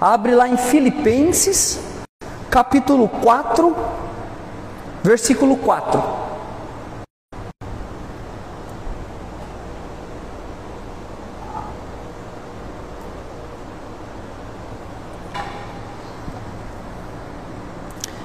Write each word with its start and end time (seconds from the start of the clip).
Abre 0.00 0.34
lá 0.34 0.48
em 0.48 0.56
Filipenses, 0.56 1.78
capítulo 2.50 3.06
4, 3.06 3.76
versículo 5.02 5.58
4. 5.58 6.02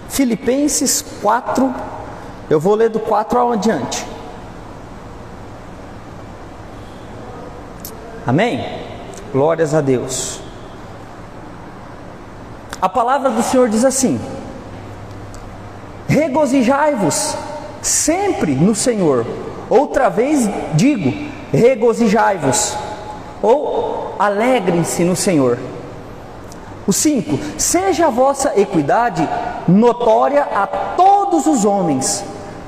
Filipenses 0.07 1.03
4, 1.21 1.75
eu 2.49 2.57
vou 2.57 2.75
ler 2.75 2.87
do 2.87 3.01
4 3.01 3.37
ao 3.37 3.51
adiante. 3.51 4.07
Amém? 8.25 8.63
Glórias 9.33 9.73
a 9.73 9.81
Deus. 9.81 10.44
A 12.85 12.89
palavra 12.89 13.31
do 13.31 13.41
Senhor 13.41 13.67
diz 13.67 13.83
assim: 13.83 14.21
Regozijai-vos 16.07 17.35
sempre 17.81 18.53
no 18.53 18.75
Senhor. 18.75 19.25
Outra 19.67 20.07
vez 20.07 20.47
digo: 20.75 21.11
regozijai-vos. 21.51 22.77
Ou 23.41 24.13
alegrem-se 24.19 25.03
no 25.03 25.15
Senhor. 25.15 25.57
O 26.85 26.93
5: 26.93 27.39
Seja 27.57 28.05
a 28.05 28.11
vossa 28.11 28.53
equidade 28.55 29.27
notória 29.67 30.43
a 30.43 30.67
todos 30.67 31.47
os 31.47 31.65
homens, 31.65 32.23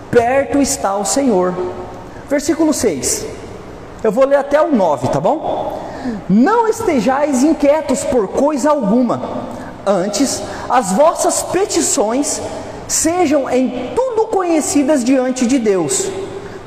perto 0.09 0.57
está 0.57 0.95
o 0.95 1.05
Senhor. 1.05 1.54
Versículo 2.27 2.73
6. 2.73 3.23
Eu 4.04 4.12
vou 4.12 4.26
ler 4.26 4.38
até 4.38 4.59
o 4.59 4.76
9, 4.76 5.09
tá 5.09 5.20
bom? 5.20 5.79
Não 6.27 6.68
estejais 6.68 7.43
inquietos 7.43 8.04
por 8.04 8.27
coisa 8.29 8.71
alguma, 8.71 9.46
antes 9.88 10.41
as 10.70 10.91
vossas 10.91 11.41
petições 11.41 12.41
sejam 12.88 13.49
em 13.49 13.91
tudo 13.96 14.27
conhecidas 14.27 15.04
diante 15.04 15.46
de 15.46 15.57
Deus, 15.57 16.10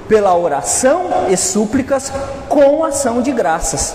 pela 0.08 0.36
oração 0.36 1.28
e 1.28 1.36
súplicas 1.36 2.12
com 2.48 2.84
ação 2.84 3.22
de 3.22 3.30
graças. 3.30 3.94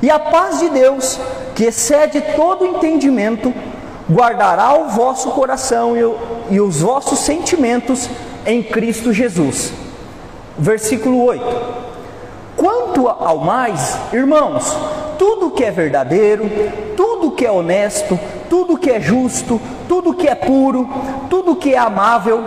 E 0.00 0.10
a 0.10 0.18
paz 0.18 0.58
de 0.58 0.68
Deus, 0.70 1.18
que 1.54 1.64
excede 1.64 2.20
todo 2.34 2.66
entendimento, 2.66 3.52
guardará 4.10 4.74
o 4.74 4.88
vosso 4.88 5.30
coração 5.30 5.96
e, 5.96 6.04
o, 6.04 6.16
e 6.50 6.60
os 6.60 6.80
vossos 6.80 7.20
sentimentos 7.20 8.08
em 8.44 8.62
Cristo 8.62 9.12
Jesus. 9.12 9.72
Versículo 10.58 11.24
8. 11.24 11.44
Quanto 12.56 13.08
ao 13.08 13.38
mais, 13.38 13.96
irmãos, 14.12 14.76
tudo 15.18 15.50
que 15.50 15.64
é 15.64 15.70
verdadeiro, 15.70 16.50
tudo 16.96 17.30
que 17.30 17.46
é 17.46 17.50
honesto, 17.50 18.18
tudo 18.52 18.76
que 18.76 18.90
é 18.90 19.00
justo, 19.00 19.58
tudo 19.88 20.12
que 20.12 20.28
é 20.28 20.34
puro, 20.34 20.86
tudo 21.30 21.56
que 21.56 21.72
é 21.72 21.78
amável, 21.78 22.44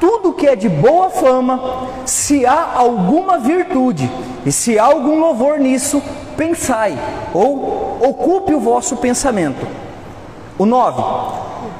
tudo 0.00 0.32
que 0.32 0.46
é 0.46 0.56
de 0.56 0.66
boa 0.66 1.10
fama, 1.10 1.90
se 2.06 2.46
há 2.46 2.72
alguma 2.74 3.36
virtude 3.36 4.10
e 4.46 4.50
se 4.50 4.78
há 4.78 4.84
algum 4.84 5.20
louvor 5.20 5.58
nisso, 5.58 6.02
pensai, 6.38 6.98
ou 7.34 7.98
ocupe 8.00 8.54
o 8.54 8.60
vosso 8.60 8.96
pensamento. 8.96 9.66
O 10.58 10.64
9. 10.64 11.02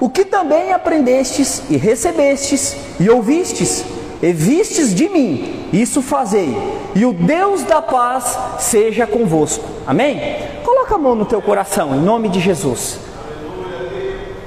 O 0.00 0.10
que 0.10 0.26
também 0.26 0.74
aprendestes 0.74 1.62
e 1.70 1.78
recebestes 1.78 2.76
e 3.00 3.08
ouvistes 3.08 3.86
e 4.20 4.34
vistes 4.34 4.94
de 4.94 5.08
mim, 5.08 5.66
isso 5.72 6.02
fazei, 6.02 6.54
e 6.94 7.06
o 7.06 7.12
Deus 7.14 7.62
da 7.62 7.80
paz 7.80 8.38
seja 8.58 9.06
convosco. 9.06 9.64
Amém? 9.86 10.20
Coloca 10.62 10.94
a 10.94 10.98
mão 10.98 11.14
no 11.14 11.24
teu 11.24 11.40
coração, 11.40 11.94
em 11.94 12.00
nome 12.00 12.28
de 12.28 12.38
Jesus. 12.38 13.11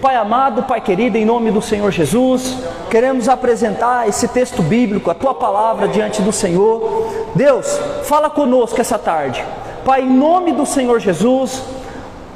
Pai 0.05 0.17
amado, 0.17 0.61
Pai 0.61 0.79
querido, 0.81 1.17
em 1.17 1.25
nome 1.25 1.49
do 1.49 1.63
Senhor 1.63 1.89
Jesus, 1.89 2.59
queremos 2.91 3.27
apresentar 3.27 4.07
esse 4.07 4.27
texto 4.27 4.61
bíblico, 4.61 5.09
a 5.09 5.15
tua 5.15 5.33
palavra 5.33 5.87
diante 5.87 6.21
do 6.21 6.31
Senhor. 6.31 7.07
Deus, 7.33 7.65
fala 8.03 8.29
conosco 8.29 8.79
essa 8.79 8.99
tarde. 8.99 9.43
Pai, 9.83 10.03
em 10.03 10.15
nome 10.15 10.51
do 10.51 10.63
Senhor 10.63 10.99
Jesus, 10.99 11.59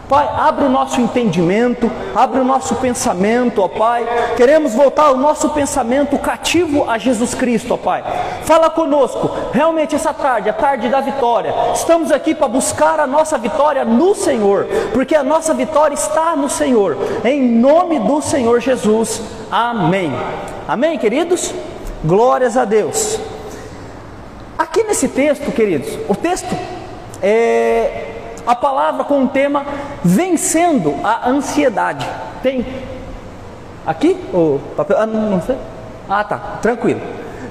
Pai, 0.10 0.28
abre 0.36 0.66
o 0.66 0.70
nosso 0.70 1.00
entendimento, 1.00 1.90
abre 2.16 2.40
o 2.40 2.44
nosso 2.44 2.74
pensamento, 2.78 3.62
ó 3.62 3.68
Pai. 3.68 4.08
Queremos 4.36 4.74
voltar 4.74 5.12
o 5.12 5.18
nosso 5.18 5.52
pensamento 5.52 6.18
cativo 6.18 6.90
a 6.90 6.98
Jesus 6.98 7.36
Cristo, 7.36 7.76
ó 7.76 7.78
Pai. 7.78 8.04
Fala 8.42 8.72
conosco, 8.72 9.30
realmente 9.54 9.96
essa 9.96 10.12
tarde, 10.12 10.50
a 10.50 10.54
tarde 10.54 10.90
da 10.90 11.00
vitória. 11.00 11.54
Estamos 11.76 12.12
aqui 12.12 12.34
para 12.34 12.48
buscar 12.48 13.00
a 13.00 13.06
nossa 13.06 13.38
vitória 13.38 13.86
no 13.86 14.16
Senhor, 14.16 14.66
porque 14.94 15.16
a 15.16 15.22
nossa 15.22 15.54
vitória 15.54 15.94
está 15.94 16.36
no 16.36 16.50
Senhor. 16.50 16.98
Em 17.24 17.48
nome 17.48 18.00
do 18.00 18.20
Senhor 18.20 18.60
Jesus. 18.60 19.22
Amém. 19.52 20.12
Amém, 20.68 20.98
queridos? 20.98 21.54
Glórias 22.04 22.58
a 22.58 22.66
Deus. 22.66 23.20
Aqui 24.58 24.82
nesse 24.82 25.08
texto, 25.08 25.52
queridos, 25.52 26.00
o 26.10 26.16
texto 26.16 26.50
é 27.22 28.09
a 28.50 28.56
palavra 28.56 29.04
com 29.04 29.26
o 29.26 29.28
tema 29.28 29.64
vencendo 30.04 30.96
a 31.04 31.30
ansiedade. 31.30 32.04
Tem 32.42 32.66
aqui 33.86 34.18
o 34.34 34.60
papel? 34.76 34.98
Ah, 35.00 35.06
não, 35.06 35.40
sei. 35.40 35.56
Ah, 36.10 36.24
tá, 36.24 36.58
tranquilo. 36.60 37.00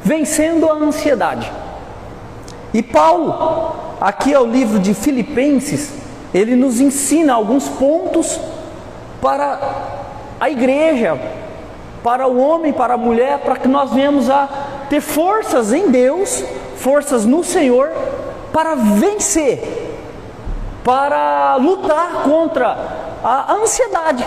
Vencendo 0.03 0.69
a 0.69 0.75
ansiedade. 0.75 1.53
E 2.75 2.83
Paulo, 2.83 3.77
aqui 4.01 4.35
é 4.35 4.41
o 4.41 4.45
livro 4.45 4.81
de 4.81 4.93
Filipenses, 4.93 5.95
ele 6.35 6.57
nos 6.57 6.81
ensina 6.81 7.33
alguns 7.33 7.69
pontos 7.69 8.41
para 9.23 9.61
a 10.41 10.51
igreja, 10.51 11.17
para 12.03 12.27
o 12.27 12.41
homem, 12.41 12.73
para 12.73 12.95
a 12.95 12.99
mulher, 12.99 13.39
para 13.39 13.55
que 13.55 13.69
nós 13.69 13.93
venhamos 13.93 14.29
a 14.29 14.49
ter 14.91 15.01
forças 15.01 15.73
em 15.73 15.93
Deus, 15.93 16.43
forças 16.75 17.25
no 17.25 17.45
Senhor, 17.45 17.93
para 18.53 18.75
vencer 18.75 19.88
para 20.89 21.57
lutar 21.57 22.23
contra 22.23 22.75
a 23.23 23.53
ansiedade, 23.53 24.27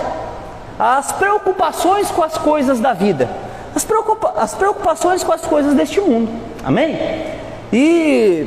as 0.77 1.11
preocupações 1.11 2.11
com 2.11 2.21
as 2.21 2.37
coisas 2.37 2.79
da 2.79 2.93
vida, 2.93 3.27
as, 3.75 3.83
preocupa 3.83 4.31
as 4.37 4.53
preocupações 4.53 5.23
com 5.23 5.31
as 5.31 5.41
coisas 5.41 5.73
deste 5.73 5.99
mundo. 5.99 6.31
Amém? 6.63 6.95
E 7.73 8.45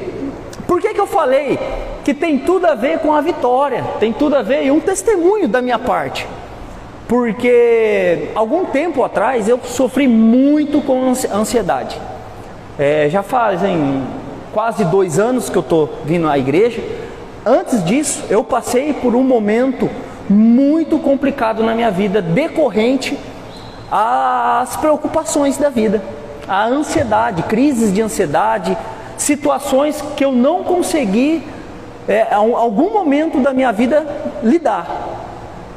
por 0.64 0.80
que, 0.80 0.94
que 0.94 1.00
eu 1.00 1.08
falei 1.08 1.58
que 2.04 2.14
tem 2.14 2.38
tudo 2.38 2.66
a 2.66 2.76
ver 2.76 3.00
com 3.00 3.12
a 3.12 3.20
vitória? 3.20 3.84
Tem 3.98 4.12
tudo 4.12 4.36
a 4.36 4.42
ver 4.42 4.64
e 4.64 4.70
um 4.70 4.78
testemunho 4.78 5.48
da 5.48 5.60
minha 5.60 5.80
parte. 5.80 6.24
Porque 7.08 8.28
algum 8.36 8.64
tempo 8.66 9.02
atrás 9.02 9.48
eu 9.48 9.58
sofri 9.64 10.06
muito 10.06 10.80
com 10.82 11.12
ansiedade. 11.34 12.00
É, 12.78 13.08
já 13.10 13.24
fazem 13.24 14.04
quase 14.52 14.84
dois 14.84 15.18
anos 15.18 15.50
que 15.50 15.58
eu 15.58 15.62
estou 15.62 15.98
vindo 16.04 16.28
à 16.28 16.38
igreja 16.38 17.02
Antes 17.46 17.84
disso, 17.84 18.24
eu 18.30 18.42
passei 18.42 18.94
por 18.94 19.14
um 19.14 19.22
momento 19.22 19.90
muito 20.30 20.98
complicado 20.98 21.62
na 21.62 21.74
minha 21.74 21.90
vida, 21.90 22.22
decorrente 22.22 23.18
às 23.90 24.76
preocupações 24.76 25.58
da 25.58 25.68
vida, 25.68 26.02
a 26.48 26.64
ansiedade, 26.64 27.42
crises 27.42 27.92
de 27.92 28.00
ansiedade, 28.00 28.76
situações 29.18 30.02
que 30.16 30.24
eu 30.24 30.32
não 30.32 30.64
consegui, 30.64 31.42
é, 32.08 32.32
algum 32.32 32.94
momento 32.94 33.38
da 33.40 33.52
minha 33.52 33.72
vida, 33.72 34.06
lidar. 34.42 34.86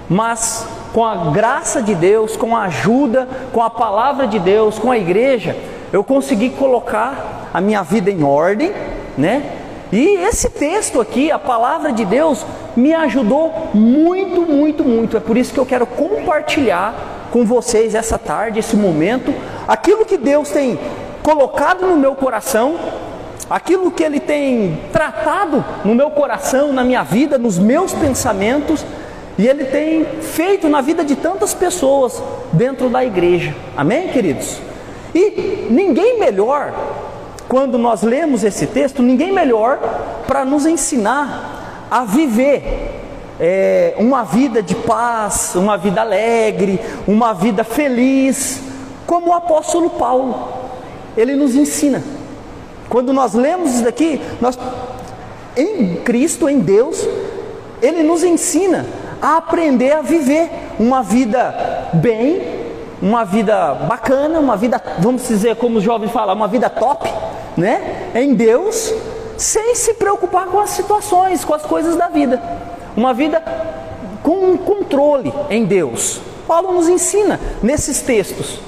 Mas 0.09 0.66
com 0.94 1.06
a 1.06 1.31
graça 1.31 1.81
de 1.81 1.94
Deus, 1.94 2.38
com 2.38 2.56
a 2.56 2.63
ajuda, 2.63 3.27
com 3.51 3.61
a 3.61 3.69
palavra 3.69 4.25
de 4.25 4.39
Deus, 4.39 4.79
com 4.79 4.89
a 4.89 4.97
igreja, 4.97 5.53
eu 5.91 6.01
consegui 6.01 6.50
colocar 6.50 7.50
a 7.53 7.59
minha 7.59 7.83
vida 7.83 8.09
em 8.09 8.23
ordem, 8.23 8.72
né? 9.17 9.56
E 9.91 10.15
esse 10.25 10.49
texto 10.49 10.99
aqui, 10.99 11.31
a 11.31 11.39
palavra 11.39 11.91
de 11.91 12.03
Deus, 12.03 12.45
me 12.75 12.93
ajudou 12.93 13.69
muito, 13.73 14.41
muito, 14.41 14.83
muito. 14.83 15.15
É 15.15 15.19
por 15.19 15.37
isso 15.37 15.53
que 15.53 15.59
eu 15.59 15.65
quero 15.65 15.85
compartilhar 15.85 17.27
com 17.31 17.45
vocês 17.45 17.95
essa 17.95 18.17
tarde, 18.17 18.59
esse 18.59 18.75
momento, 18.75 19.33
aquilo 19.67 20.06
que 20.06 20.17
Deus 20.17 20.50
tem 20.50 20.77
colocado 21.23 21.85
no 21.85 21.95
meu 21.95 22.15
coração, 22.15 22.77
aquilo 23.50 23.91
que 23.91 24.03
Ele 24.03 24.19
tem 24.19 24.79
tratado 24.91 25.63
no 25.85 25.95
meu 25.95 26.09
coração, 26.12 26.73
na 26.73 26.83
minha 26.83 27.03
vida, 27.03 27.38
nos 27.38 27.57
meus 27.57 27.94
pensamentos, 27.94 28.85
e 29.38 29.47
Ele 29.47 29.65
tem 29.65 30.03
feito 30.21 30.67
na 30.67 30.81
vida 30.81 31.03
de 31.03 31.15
tantas 31.15 31.53
pessoas 31.53 32.21
dentro 32.51 32.89
da 32.89 33.06
igreja. 33.06 33.56
Amém, 33.75 34.09
queridos? 34.09 34.59
E 35.15 35.67
ninguém 35.69 36.19
melhor 36.19 36.73
quando 37.47 37.77
nós 37.77 38.03
lemos 38.03 38.44
esse 38.44 38.67
texto, 38.67 39.01
ninguém 39.01 39.31
melhor 39.31 39.79
para 40.27 40.44
nos 40.44 40.65
ensinar 40.65 41.88
a 41.89 42.03
viver 42.03 43.01
é, 43.39 43.95
uma 43.97 44.23
vida 44.23 44.61
de 44.61 44.75
paz, 44.75 45.55
uma 45.55 45.77
vida 45.77 46.01
alegre, 46.01 46.79
uma 47.07 47.33
vida 47.33 47.63
feliz, 47.63 48.61
como 49.05 49.29
o 49.29 49.33
apóstolo 49.33 49.91
Paulo. 49.91 50.49
Ele 51.15 51.35
nos 51.35 51.55
ensina. 51.55 52.03
Quando 52.89 53.13
nós 53.13 53.33
lemos 53.33 53.75
isso 53.75 53.83
daqui, 53.83 54.21
nós, 54.41 54.57
em 55.55 55.95
Cristo, 55.97 56.50
em 56.50 56.59
Deus, 56.59 57.07
Ele 57.81 58.03
nos 58.03 58.23
ensina 58.23 58.85
a 59.21 59.38
aprender 59.38 59.93
a 59.93 60.01
viver 60.01 60.50
uma 60.79 61.01
vida 61.01 61.89
bem, 61.93 62.41
uma 63.01 63.23
vida 63.23 63.73
bacana, 63.73 64.39
uma 64.39 64.57
vida, 64.57 64.81
vamos 65.00 65.27
dizer, 65.27 65.55
como 65.55 65.77
os 65.77 65.83
jovens 65.83 66.11
falam, 66.11 66.35
uma 66.35 66.47
vida 66.47 66.69
top, 66.69 67.09
né? 67.57 68.12
Em 68.13 68.36
Deus, 68.36 68.94
sem 69.38 69.75
se 69.75 69.95
preocupar 69.95 70.45
com 70.48 70.59
as 70.59 70.69
situações, 70.69 71.44
com 71.44 71.54
as 71.54 71.63
coisas 71.63 71.95
da 71.95 72.07
vida. 72.07 72.42
Uma 72.95 73.13
vida 73.13 73.44
com 74.24 74.51
um 74.51 74.57
controle 74.57 75.33
em 75.50 75.65
Deus. 75.65 76.21
Paulo 76.48 76.71
nos 76.71 76.88
ensina 76.88 77.39
nesses 77.62 78.01
textos. 78.01 78.59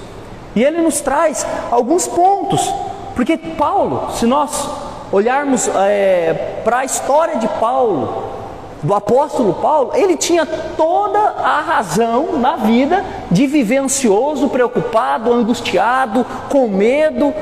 E 0.56 0.63
ele 0.63 0.81
nos 0.81 1.00
traz 1.00 1.45
alguns 1.71 2.07
pontos. 2.07 2.74
Porque 3.15 3.38
Paulo, 3.38 4.12
se 4.13 4.25
nós 4.25 4.69
olharmos 5.12 5.69
é, 5.75 6.62
para 6.63 6.80
a 6.80 6.85
história 6.85 7.38
de 7.38 7.47
Paulo, 7.47 8.39
do 8.81 8.94
apóstolo 8.94 9.56
Paulo, 9.56 9.92
ele 9.94 10.15
tinha 10.15 10.45
toda 10.45 11.19
a 11.19 11.62
razão 11.62 12.38
na 12.39 12.56
vida 12.56 13.03
de 13.30 13.45
viver 13.45 13.77
ansioso, 13.77 14.50
preocupado, 14.50 15.33
angustiado, 15.33 16.25
com 16.50 16.68
medo. 16.68 17.33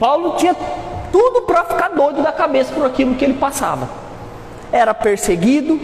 Paulo 0.00 0.36
tinha 0.38 0.56
tudo 1.12 1.42
para 1.42 1.62
ficar 1.64 1.88
doido 1.90 2.22
da 2.22 2.32
cabeça 2.32 2.72
por 2.72 2.86
aquilo 2.86 3.14
que 3.14 3.24
ele 3.24 3.34
passava. 3.34 3.86
Era 4.72 4.94
perseguido, 4.94 5.78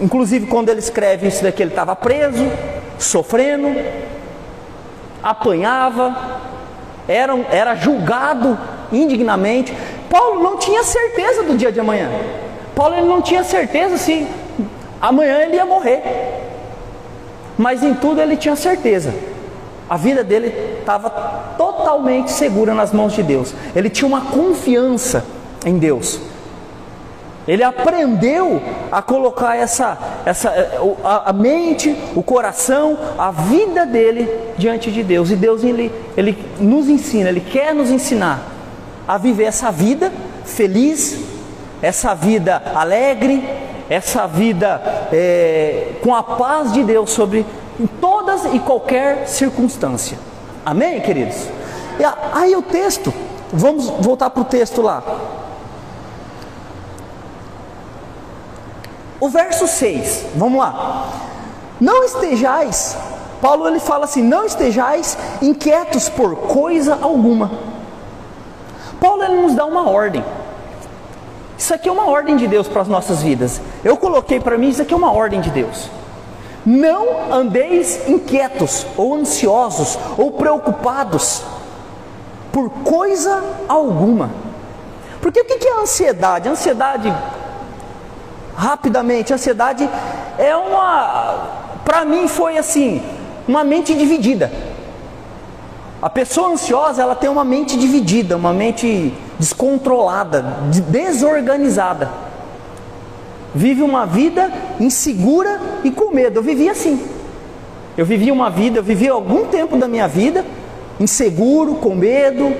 inclusive 0.00 0.46
quando 0.46 0.70
ele 0.70 0.78
escreve 0.78 1.28
isso 1.28 1.42
daqui, 1.42 1.62
ele 1.62 1.72
estava 1.72 1.94
preso, 1.94 2.50
sofrendo, 2.98 3.68
apanhava, 5.22 6.16
era, 7.06 7.34
era 7.50 7.74
julgado 7.74 8.58
indignamente. 8.90 9.76
Paulo 10.08 10.42
não 10.42 10.56
tinha 10.56 10.82
certeza 10.82 11.42
do 11.42 11.58
dia 11.58 11.70
de 11.70 11.80
amanhã. 11.80 12.08
Paulo 12.74 12.94
ele 12.94 13.06
não 13.06 13.20
tinha 13.20 13.44
certeza 13.44 13.98
se 13.98 14.26
amanhã 15.02 15.40
ele 15.40 15.56
ia 15.56 15.66
morrer. 15.66 16.02
Mas 17.58 17.82
em 17.82 17.92
tudo 17.92 18.22
ele 18.22 18.38
tinha 18.38 18.56
certeza. 18.56 19.12
A 19.90 19.96
vida 19.96 20.22
dele 20.22 20.78
estava 20.78 21.10
totalmente 21.58 22.30
segura 22.30 22.72
nas 22.72 22.92
mãos 22.92 23.12
de 23.12 23.24
Deus. 23.24 23.52
Ele 23.74 23.90
tinha 23.90 24.06
uma 24.06 24.20
confiança 24.20 25.24
em 25.66 25.78
Deus. 25.78 26.20
Ele 27.48 27.64
aprendeu 27.64 28.62
a 28.92 29.02
colocar 29.02 29.56
essa, 29.56 29.98
essa 30.24 30.48
a, 31.02 31.30
a, 31.30 31.32
mente, 31.32 31.96
o 32.14 32.22
coração, 32.22 32.96
a 33.18 33.32
vida 33.32 33.84
dele 33.84 34.28
diante 34.56 34.92
de 34.92 35.02
Deus. 35.02 35.32
E 35.32 35.34
Deus 35.34 35.64
ele, 35.64 35.90
ele 36.16 36.38
nos 36.60 36.88
ensina, 36.88 37.28
ele 37.28 37.40
quer 37.40 37.74
nos 37.74 37.90
ensinar 37.90 38.46
a 39.08 39.18
viver 39.18 39.46
essa 39.46 39.72
vida 39.72 40.12
feliz, 40.44 41.18
essa 41.82 42.14
vida 42.14 42.62
alegre, 42.76 43.42
essa 43.88 44.28
vida 44.28 44.80
é, 45.12 45.94
com 46.00 46.14
a 46.14 46.22
paz 46.22 46.72
de 46.72 46.84
Deus 46.84 47.10
sobre 47.10 47.44
todas 48.30 48.54
e 48.54 48.58
qualquer 48.60 49.26
circunstância. 49.26 50.18
Amém, 50.64 51.00
queridos? 51.00 51.48
E 51.98 52.04
aí 52.32 52.54
o 52.54 52.62
texto, 52.62 53.12
vamos 53.52 53.88
voltar 53.88 54.30
para 54.30 54.42
o 54.42 54.44
texto 54.44 54.80
lá. 54.80 55.02
O 59.18 59.28
verso 59.28 59.66
6, 59.66 60.26
vamos 60.34 60.58
lá. 60.58 61.08
Não 61.80 62.04
estejais, 62.04 62.96
Paulo 63.40 63.66
ele 63.66 63.80
fala 63.80 64.04
assim: 64.04 64.22
não 64.22 64.44
estejais 64.44 65.18
inquietos 65.42 66.08
por 66.08 66.36
coisa 66.36 66.98
alguma. 67.00 67.50
Paulo 68.98 69.22
ele 69.22 69.42
nos 69.42 69.54
dá 69.54 69.64
uma 69.64 69.88
ordem. 69.88 70.24
Isso 71.58 71.74
aqui 71.74 71.88
é 71.88 71.92
uma 71.92 72.08
ordem 72.08 72.36
de 72.36 72.46
Deus 72.46 72.68
para 72.68 72.82
as 72.82 72.88
nossas 72.88 73.22
vidas. 73.22 73.60
Eu 73.84 73.96
coloquei 73.96 74.40
para 74.40 74.56
mim, 74.56 74.68
isso 74.68 74.80
aqui 74.80 74.94
é 74.94 74.96
uma 74.96 75.12
ordem 75.12 75.40
de 75.40 75.50
Deus. 75.50 75.90
Não 76.64 77.32
andeis 77.32 78.08
inquietos, 78.08 78.86
ou 78.96 79.14
ansiosos, 79.14 79.98
ou 80.18 80.32
preocupados 80.32 81.42
por 82.52 82.70
coisa 82.84 83.42
alguma. 83.68 84.30
Porque 85.20 85.40
o 85.40 85.44
que 85.44 85.66
é 85.66 85.72
a 85.72 85.80
ansiedade? 85.80 86.48
Ansiedade 86.48 87.14
rapidamente. 88.54 89.32
Ansiedade 89.32 89.88
é 90.38 90.54
uma, 90.54 91.48
para 91.84 92.04
mim 92.04 92.28
foi 92.28 92.58
assim, 92.58 93.02
uma 93.48 93.64
mente 93.64 93.94
dividida. 93.94 94.50
A 96.02 96.08
pessoa 96.08 96.50
ansiosa, 96.52 97.02
ela 97.02 97.14
tem 97.14 97.28
uma 97.28 97.44
mente 97.44 97.78
dividida, 97.78 98.36
uma 98.36 98.52
mente 98.52 99.14
descontrolada, 99.38 100.42
desorganizada. 100.88 102.10
Vive 103.54 103.82
uma 103.82 104.06
vida 104.06 104.50
insegura 104.78 105.60
e 105.82 105.90
com 105.90 106.14
medo. 106.14 106.38
Eu 106.38 106.42
vivia 106.42 106.72
assim. 106.72 107.00
Eu 107.96 108.06
vivia 108.06 108.32
uma 108.32 108.48
vida, 108.48 108.78
eu 108.78 108.82
vivia 108.82 109.12
algum 109.12 109.46
tempo 109.46 109.76
da 109.76 109.88
minha 109.88 110.06
vida 110.06 110.44
inseguro, 111.00 111.76
com 111.76 111.94
medo, 111.94 112.54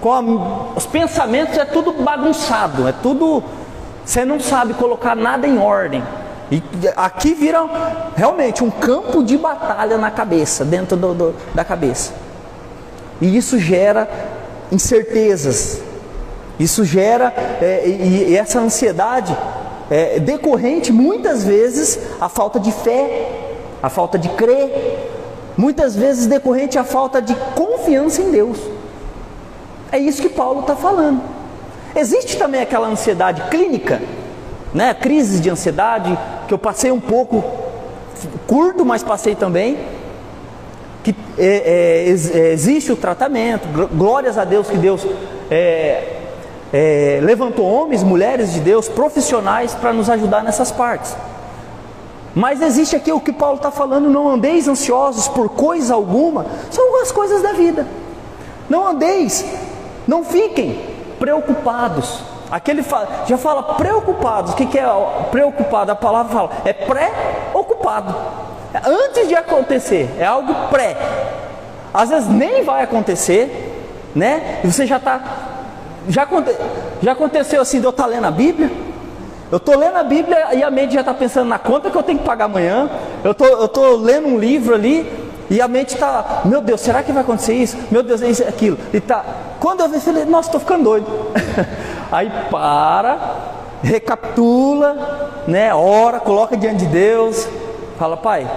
com 0.00 0.72
os 0.74 0.84
pensamentos 0.86 1.56
é 1.56 1.64
tudo 1.64 1.92
bagunçado, 2.02 2.86
é 2.86 2.92
tudo 2.92 3.42
você 4.04 4.24
não 4.24 4.38
sabe 4.38 4.74
colocar 4.74 5.16
nada 5.16 5.46
em 5.46 5.58
ordem. 5.58 6.02
E 6.50 6.62
aqui 6.94 7.34
vira 7.34 7.68
realmente 8.14 8.62
um 8.62 8.70
campo 8.70 9.22
de 9.24 9.36
batalha 9.36 9.98
na 9.98 10.12
cabeça, 10.12 10.64
dentro 10.64 10.96
do, 10.96 11.12
do, 11.12 11.34
da 11.52 11.64
cabeça. 11.64 12.12
E 13.20 13.36
isso 13.36 13.58
gera 13.58 14.08
incertezas. 14.70 15.80
Isso 16.58 16.84
gera 16.84 17.34
é, 17.60 17.82
e, 17.84 18.30
e, 18.30 18.36
essa 18.36 18.60
ansiedade 18.60 19.36
é 19.90 20.18
decorrente 20.18 20.92
muitas 20.92 21.44
vezes 21.44 21.98
a 22.20 22.28
falta 22.28 22.58
de 22.58 22.72
fé, 22.72 23.28
a 23.82 23.88
falta 23.88 24.18
de 24.18 24.28
crer, 24.30 25.10
muitas 25.56 25.94
vezes 25.94 26.26
decorrente 26.26 26.78
a 26.78 26.84
falta 26.84 27.22
de 27.22 27.34
confiança 27.54 28.20
em 28.20 28.30
Deus. 28.30 28.58
É 29.92 29.98
isso 29.98 30.20
que 30.20 30.28
Paulo 30.28 30.60
está 30.60 30.74
falando. 30.74 31.22
Existe 31.94 32.36
também 32.36 32.60
aquela 32.60 32.88
ansiedade 32.88 33.42
clínica, 33.48 34.02
né? 34.74 34.92
Crises 34.92 35.40
de 35.40 35.48
ansiedade, 35.48 36.18
que 36.46 36.52
eu 36.52 36.58
passei 36.58 36.90
um 36.90 37.00
pouco 37.00 37.42
curto, 38.46 38.84
mas 38.84 39.02
passei 39.02 39.34
também. 39.34 39.78
Que 41.02 41.14
é, 41.38 41.46
é, 41.46 42.38
é 42.38 42.52
existe 42.52 42.90
o 42.92 42.96
tratamento, 42.96 43.66
glórias 43.94 44.36
a 44.36 44.44
Deus 44.44 44.68
que 44.68 44.76
Deus 44.76 45.06
é, 45.50 46.15
é, 46.72 47.20
levantou 47.22 47.64
homens, 47.64 48.02
mulheres 48.02 48.52
de 48.52 48.60
Deus, 48.60 48.88
profissionais 48.88 49.74
para 49.74 49.92
nos 49.92 50.10
ajudar 50.10 50.42
nessas 50.42 50.72
partes. 50.72 51.16
Mas 52.34 52.60
existe 52.60 52.94
aqui 52.94 53.10
o 53.10 53.20
que 53.20 53.32
Paulo 53.32 53.56
está 53.56 53.70
falando: 53.70 54.10
não 54.10 54.28
andeis 54.28 54.68
ansiosos 54.68 55.26
por 55.28 55.48
coisa 55.48 55.94
alguma, 55.94 56.46
são 56.70 57.00
as 57.00 57.10
coisas 57.10 57.42
da 57.42 57.52
vida. 57.52 57.86
Não 58.68 58.86
andeis, 58.86 59.44
não 60.06 60.24
fiquem 60.24 60.80
preocupados. 61.18 62.20
Aquele 62.50 62.82
fala, 62.82 63.24
já 63.26 63.38
fala 63.38 63.62
preocupados. 63.74 64.52
O 64.52 64.56
que, 64.56 64.66
que 64.66 64.78
é 64.78 64.86
preocupado? 65.30 65.90
A 65.90 65.96
palavra 65.96 66.32
fala 66.32 66.50
é 66.64 66.72
pré-ocupado. 66.72 68.14
Antes 68.84 69.28
de 69.28 69.34
acontecer, 69.34 70.14
é 70.18 70.24
algo 70.26 70.54
pré. 70.68 70.96
Às 71.92 72.10
vezes 72.10 72.28
nem 72.28 72.62
vai 72.62 72.82
acontecer, 72.82 74.10
né? 74.14 74.60
E 74.62 74.70
você 74.70 74.86
já 74.86 74.98
está. 74.98 75.55
Já, 76.08 76.26
já 77.02 77.12
aconteceu 77.12 77.60
assim 77.60 77.80
de 77.80 77.86
eu 77.86 77.90
estar 77.90 78.04
tá 78.04 78.08
lendo 78.08 78.26
a 78.26 78.30
Bíblia? 78.30 78.70
Eu 79.50 79.58
estou 79.58 79.78
lendo 79.78 79.96
a 79.96 80.02
Bíblia 80.02 80.54
e 80.54 80.62
a 80.62 80.70
mente 80.70 80.94
já 80.94 81.00
está 81.00 81.14
pensando 81.14 81.48
na 81.48 81.58
conta 81.58 81.90
que 81.90 81.96
eu 81.96 82.02
tenho 82.02 82.18
que 82.18 82.24
pagar 82.24 82.46
amanhã. 82.46 82.90
Eu 83.22 83.32
tô, 83.34 83.64
estou 83.64 83.96
lendo 83.96 84.26
um 84.26 84.38
livro 84.38 84.74
ali 84.74 85.08
e 85.48 85.60
a 85.60 85.68
mente 85.68 85.94
está, 85.94 86.42
meu 86.44 86.60
Deus, 86.60 86.80
será 86.80 87.02
que 87.02 87.12
vai 87.12 87.22
acontecer 87.22 87.54
isso? 87.54 87.76
Meu 87.90 88.02
Deus, 88.02 88.20
é 88.22 88.28
isso, 88.28 88.42
é 88.42 88.48
aquilo. 88.48 88.76
E 88.92 89.00
tá, 89.00 89.24
quando 89.60 89.80
eu 89.80 89.88
vi, 89.88 90.00
falei, 90.00 90.24
nossa, 90.24 90.48
estou 90.48 90.60
ficando 90.60 90.82
doido. 90.82 91.06
Aí 92.10 92.30
para, 92.50 93.36
recapitula, 93.82 95.44
né? 95.46 95.72
Ora, 95.72 96.18
coloca 96.18 96.56
diante 96.56 96.78
de 96.78 96.86
Deus, 96.86 97.48
fala, 97.96 98.16
Pai, 98.16 98.50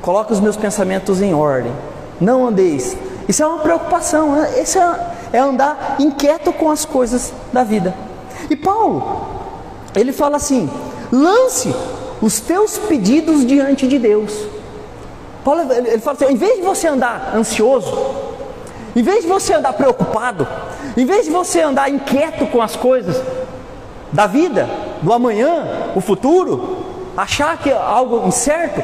coloca 0.00 0.32
os 0.32 0.40
meus 0.40 0.56
pensamentos 0.56 1.20
em 1.20 1.34
ordem. 1.34 1.72
Não 2.18 2.46
andeis. 2.46 2.96
Isso 3.28 3.42
é 3.42 3.46
uma 3.46 3.58
preocupação. 3.58 4.32
Né? 4.32 4.62
Isso 4.62 4.78
é, 4.78 5.00
é 5.32 5.38
andar 5.38 5.96
inquieto 5.98 6.52
com 6.52 6.70
as 6.70 6.84
coisas 6.84 7.32
da 7.52 7.64
vida. 7.64 7.94
E 8.50 8.56
Paulo, 8.56 9.26
ele 9.94 10.12
fala 10.12 10.36
assim: 10.36 10.70
lance 11.12 11.74
os 12.20 12.40
teus 12.40 12.78
pedidos 12.78 13.46
diante 13.46 13.86
de 13.86 13.98
Deus. 13.98 14.46
Paulo 15.44 15.72
ele 15.72 15.98
fala 15.98 16.16
assim: 16.16 16.32
em 16.32 16.36
vez 16.36 16.56
de 16.56 16.62
você 16.62 16.88
andar 16.88 17.32
ansioso, 17.34 17.92
em 18.94 19.02
vez 19.02 19.22
de 19.22 19.28
você 19.28 19.54
andar 19.54 19.72
preocupado, 19.72 20.46
em 20.96 21.04
vez 21.04 21.26
de 21.26 21.30
você 21.30 21.60
andar 21.60 21.90
inquieto 21.90 22.46
com 22.46 22.60
as 22.60 22.76
coisas 22.76 23.20
da 24.12 24.26
vida, 24.26 24.68
do 25.02 25.12
amanhã, 25.12 25.92
o 25.94 26.00
futuro, 26.00 26.78
achar 27.16 27.58
que 27.58 27.70
é 27.70 27.76
algo 27.76 28.26
incerto, 28.26 28.82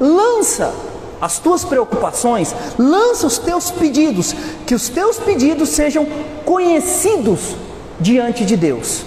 lança 0.00 0.72
as 1.20 1.38
tuas 1.38 1.64
preocupações, 1.64 2.54
lança 2.78 3.26
os 3.26 3.38
teus 3.38 3.70
pedidos, 3.70 4.34
que 4.66 4.74
os 4.74 4.88
teus 4.88 5.18
pedidos 5.18 5.70
sejam 5.70 6.06
conhecidos 6.44 7.56
diante 8.00 8.44
de 8.44 8.56
Deus. 8.56 9.04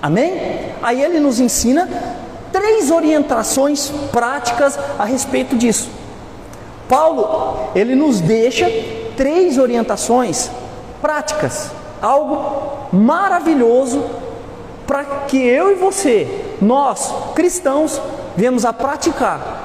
Amém? 0.00 0.72
Aí 0.82 1.02
ele 1.02 1.20
nos 1.20 1.40
ensina 1.40 1.88
três 2.52 2.90
orientações 2.90 3.92
práticas 4.10 4.78
a 4.98 5.04
respeito 5.04 5.56
disso. 5.56 5.88
Paulo, 6.88 7.70
ele 7.74 7.94
nos 7.94 8.20
deixa 8.20 8.66
três 9.16 9.58
orientações 9.58 10.50
práticas, 11.00 11.70
algo 12.00 12.88
maravilhoso 12.92 14.02
para 14.86 15.04
que 15.28 15.36
eu 15.36 15.70
e 15.70 15.74
você, 15.76 16.56
nós 16.60 17.14
cristãos, 17.34 18.00
venhamos 18.36 18.64
a 18.64 18.72
praticar 18.72 19.59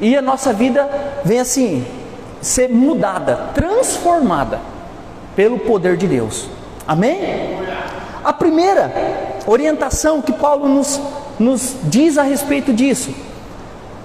e 0.00 0.16
a 0.16 0.22
nossa 0.22 0.52
vida 0.52 0.88
venha 1.24 1.42
assim 1.42 1.86
ser 2.40 2.68
mudada, 2.68 3.50
transformada 3.54 4.60
pelo 5.34 5.58
poder 5.58 5.96
de 5.96 6.06
Deus. 6.06 6.48
Amém? 6.86 7.58
A 8.22 8.32
primeira 8.32 8.92
orientação 9.46 10.20
que 10.20 10.32
Paulo 10.32 10.68
nos, 10.68 11.00
nos 11.38 11.74
diz 11.84 12.18
a 12.18 12.22
respeito 12.22 12.72
disso, 12.72 13.14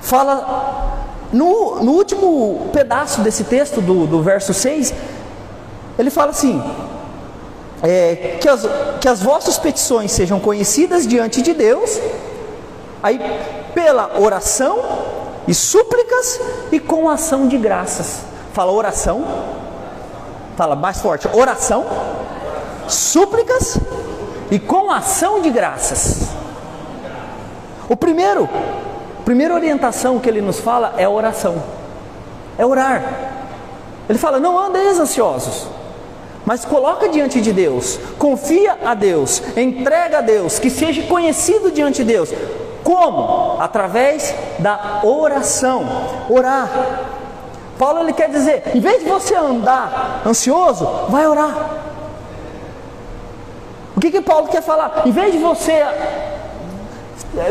fala 0.02 1.08
no, 1.32 1.84
no 1.84 1.92
último 1.92 2.70
pedaço 2.74 3.22
desse 3.22 3.44
texto, 3.44 3.82
do, 3.82 4.08
do 4.08 4.22
verso 4.22 4.54
6, 4.54 4.94
ele 5.98 6.10
fala 6.10 6.32
assim: 6.32 6.64
é, 7.84 8.38
que, 8.40 8.48
as, 8.48 8.68
que 9.00 9.08
as 9.08 9.22
vossas 9.22 9.58
petições 9.58 10.12
sejam 10.12 10.40
conhecidas 10.40 11.06
diante 11.06 11.42
de 11.42 11.54
Deus, 11.54 12.00
aí 13.04 13.20
pela 13.74 14.20
oração 14.20 14.80
e 15.48 15.54
súplicas 15.54 16.40
e 16.72 16.80
com 16.80 17.10
ação 17.10 17.48
de 17.48 17.58
graças. 17.58 18.22
Fala 18.54 18.72
oração, 18.72 19.26
fala 20.56 20.76
mais 20.76 21.00
forte: 21.00 21.28
oração, 21.34 21.86
súplicas 22.88 23.78
e 24.52 24.60
com 24.60 24.92
ação 24.92 25.42
de 25.42 25.50
graças. 25.50 26.30
O 27.88 27.96
primeiro, 27.96 28.48
primeira 29.26 29.54
orientação 29.54 30.20
que 30.20 30.30
ele 30.30 30.42
nos 30.42 30.60
fala 30.60 30.94
é 30.98 31.08
oração, 31.08 31.64
é 32.58 32.66
orar. 32.66 33.04
Ele 34.08 34.20
fala: 34.20 34.40
não 34.40 34.58
andeis 34.58 35.00
ansiosos, 35.00 35.68
mas 36.46 36.66
coloca 36.66 37.10
diante 37.10 37.40
de 37.42 37.54
Deus, 37.54 38.00
confia 38.18 38.78
a 38.84 38.94
Deus, 38.94 39.42
entrega 39.56 40.18
a 40.18 40.22
Deus, 40.22 40.60
que 40.60 40.70
seja 40.70 41.04
conhecido 41.04 41.72
diante 41.72 42.04
de 42.04 42.12
Deus. 42.12 42.30
Como? 42.90 43.58
Através 43.60 44.34
da 44.58 45.02
oração. 45.04 45.86
Orar. 46.28 46.68
Paulo 47.78 48.00
ele 48.00 48.14
quer 48.14 48.32
dizer, 48.32 48.64
em 48.74 48.80
vez 48.80 49.04
de 49.04 49.08
você 49.08 49.36
andar 49.36 50.24
ansioso, 50.26 50.90
vai 51.08 51.28
orar. 51.28 51.54
O 53.96 54.00
que, 54.00 54.10
que 54.10 54.22
Paulo 54.22 54.48
quer 54.48 54.64
falar? 54.64 55.04
Em 55.06 55.12
vez 55.12 55.34
de 55.34 55.38
você 55.38 55.74
eh, 55.74 55.94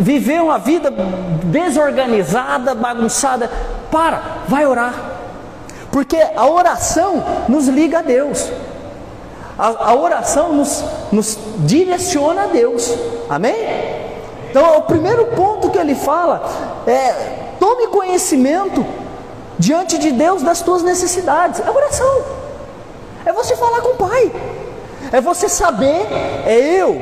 viver 0.00 0.42
uma 0.42 0.58
vida 0.58 0.90
desorganizada, 1.44 2.74
bagunçada, 2.74 3.48
para, 3.92 4.20
vai 4.48 4.66
orar. 4.66 4.92
Porque 5.92 6.18
a 6.34 6.48
oração 6.48 7.24
nos 7.48 7.68
liga 7.68 8.00
a 8.00 8.02
Deus. 8.02 8.50
A, 9.56 9.90
a 9.90 9.94
oração 9.94 10.52
nos, 10.52 10.84
nos 11.12 11.38
direciona 11.58 12.42
a 12.42 12.46
Deus. 12.48 12.92
Amém? 13.30 13.97
Então, 14.58 14.78
o 14.78 14.82
primeiro 14.82 15.24
ponto 15.26 15.70
que 15.70 15.78
ele 15.78 15.94
fala 15.94 16.42
é: 16.84 17.54
tome 17.60 17.86
conhecimento 17.86 18.84
diante 19.56 19.96
de 19.98 20.10
Deus 20.10 20.42
das 20.42 20.60
tuas 20.62 20.82
necessidades. 20.82 21.60
É 21.60 21.70
oração. 21.70 22.22
É 23.24 23.32
você 23.32 23.54
falar 23.54 23.80
com 23.82 23.90
o 23.90 24.08
Pai. 24.08 24.32
É 25.12 25.20
você 25.20 25.48
saber, 25.48 26.08
é 26.44 26.56
eu. 26.58 27.00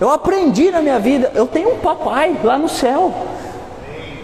Eu 0.00 0.08
aprendi 0.08 0.70
na 0.70 0.80
minha 0.80 1.00
vida, 1.00 1.32
eu 1.34 1.48
tenho 1.48 1.74
um 1.74 1.78
papai 1.78 2.38
lá 2.44 2.56
no 2.56 2.68
céu 2.68 3.12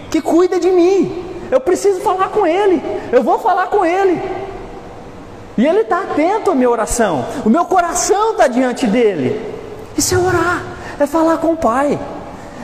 que 0.08 0.22
cuida 0.22 0.60
de 0.60 0.70
mim. 0.70 1.24
Eu 1.50 1.60
preciso 1.60 2.00
falar 2.02 2.28
com 2.28 2.46
ele. 2.46 2.80
Eu 3.10 3.20
vou 3.20 3.40
falar 3.40 3.66
com 3.66 3.84
ele. 3.84 4.22
E 5.56 5.66
ele 5.66 5.80
está 5.80 6.02
atento 6.02 6.52
à 6.52 6.54
minha 6.54 6.70
oração. 6.70 7.24
O 7.44 7.50
meu 7.50 7.64
coração 7.64 8.30
está 8.30 8.46
diante 8.46 8.86
dele. 8.86 9.54
Isso 9.96 10.14
é 10.14 10.18
orar, 10.18 10.62
é 11.00 11.06
falar 11.06 11.38
com 11.38 11.52
o 11.52 11.56
Pai, 11.56 11.98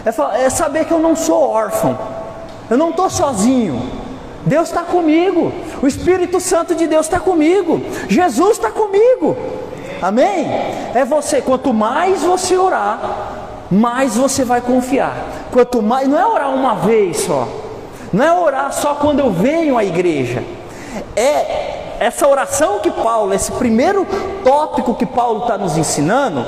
é, 0.04 0.44
é 0.44 0.50
saber 0.50 0.84
que 0.84 0.92
eu 0.92 0.98
não 0.98 1.16
sou 1.16 1.48
órfão, 1.48 1.98
eu 2.70 2.76
não 2.76 2.90
estou 2.90 3.08
sozinho. 3.10 4.04
Deus 4.46 4.68
está 4.68 4.82
comigo, 4.82 5.52
o 5.82 5.86
Espírito 5.86 6.38
Santo 6.38 6.74
de 6.74 6.86
Deus 6.86 7.06
está 7.06 7.18
comigo, 7.18 7.80
Jesus 8.08 8.52
está 8.52 8.70
comigo. 8.70 9.36
Amém? 10.02 10.46
É 10.94 11.02
você, 11.02 11.40
quanto 11.40 11.72
mais 11.72 12.22
você 12.22 12.58
orar, 12.58 13.00
mais 13.70 14.16
você 14.16 14.44
vai 14.44 14.60
confiar. 14.60 15.16
Quanto 15.50 15.80
mais, 15.80 16.06
não 16.06 16.18
é 16.18 16.26
orar 16.26 16.50
uma 16.50 16.74
vez 16.74 17.22
só, 17.22 17.48
não 18.12 18.22
é 18.22 18.32
orar 18.32 18.70
só 18.72 18.96
quando 18.96 19.20
eu 19.20 19.30
venho 19.30 19.78
à 19.78 19.84
igreja. 19.84 20.42
É 21.16 21.96
essa 21.98 22.28
oração 22.28 22.80
que 22.80 22.90
Paulo, 22.90 23.32
esse 23.32 23.50
primeiro 23.52 24.06
tópico 24.44 24.94
que 24.94 25.06
Paulo 25.06 25.42
está 25.42 25.56
nos 25.56 25.78
ensinando, 25.78 26.44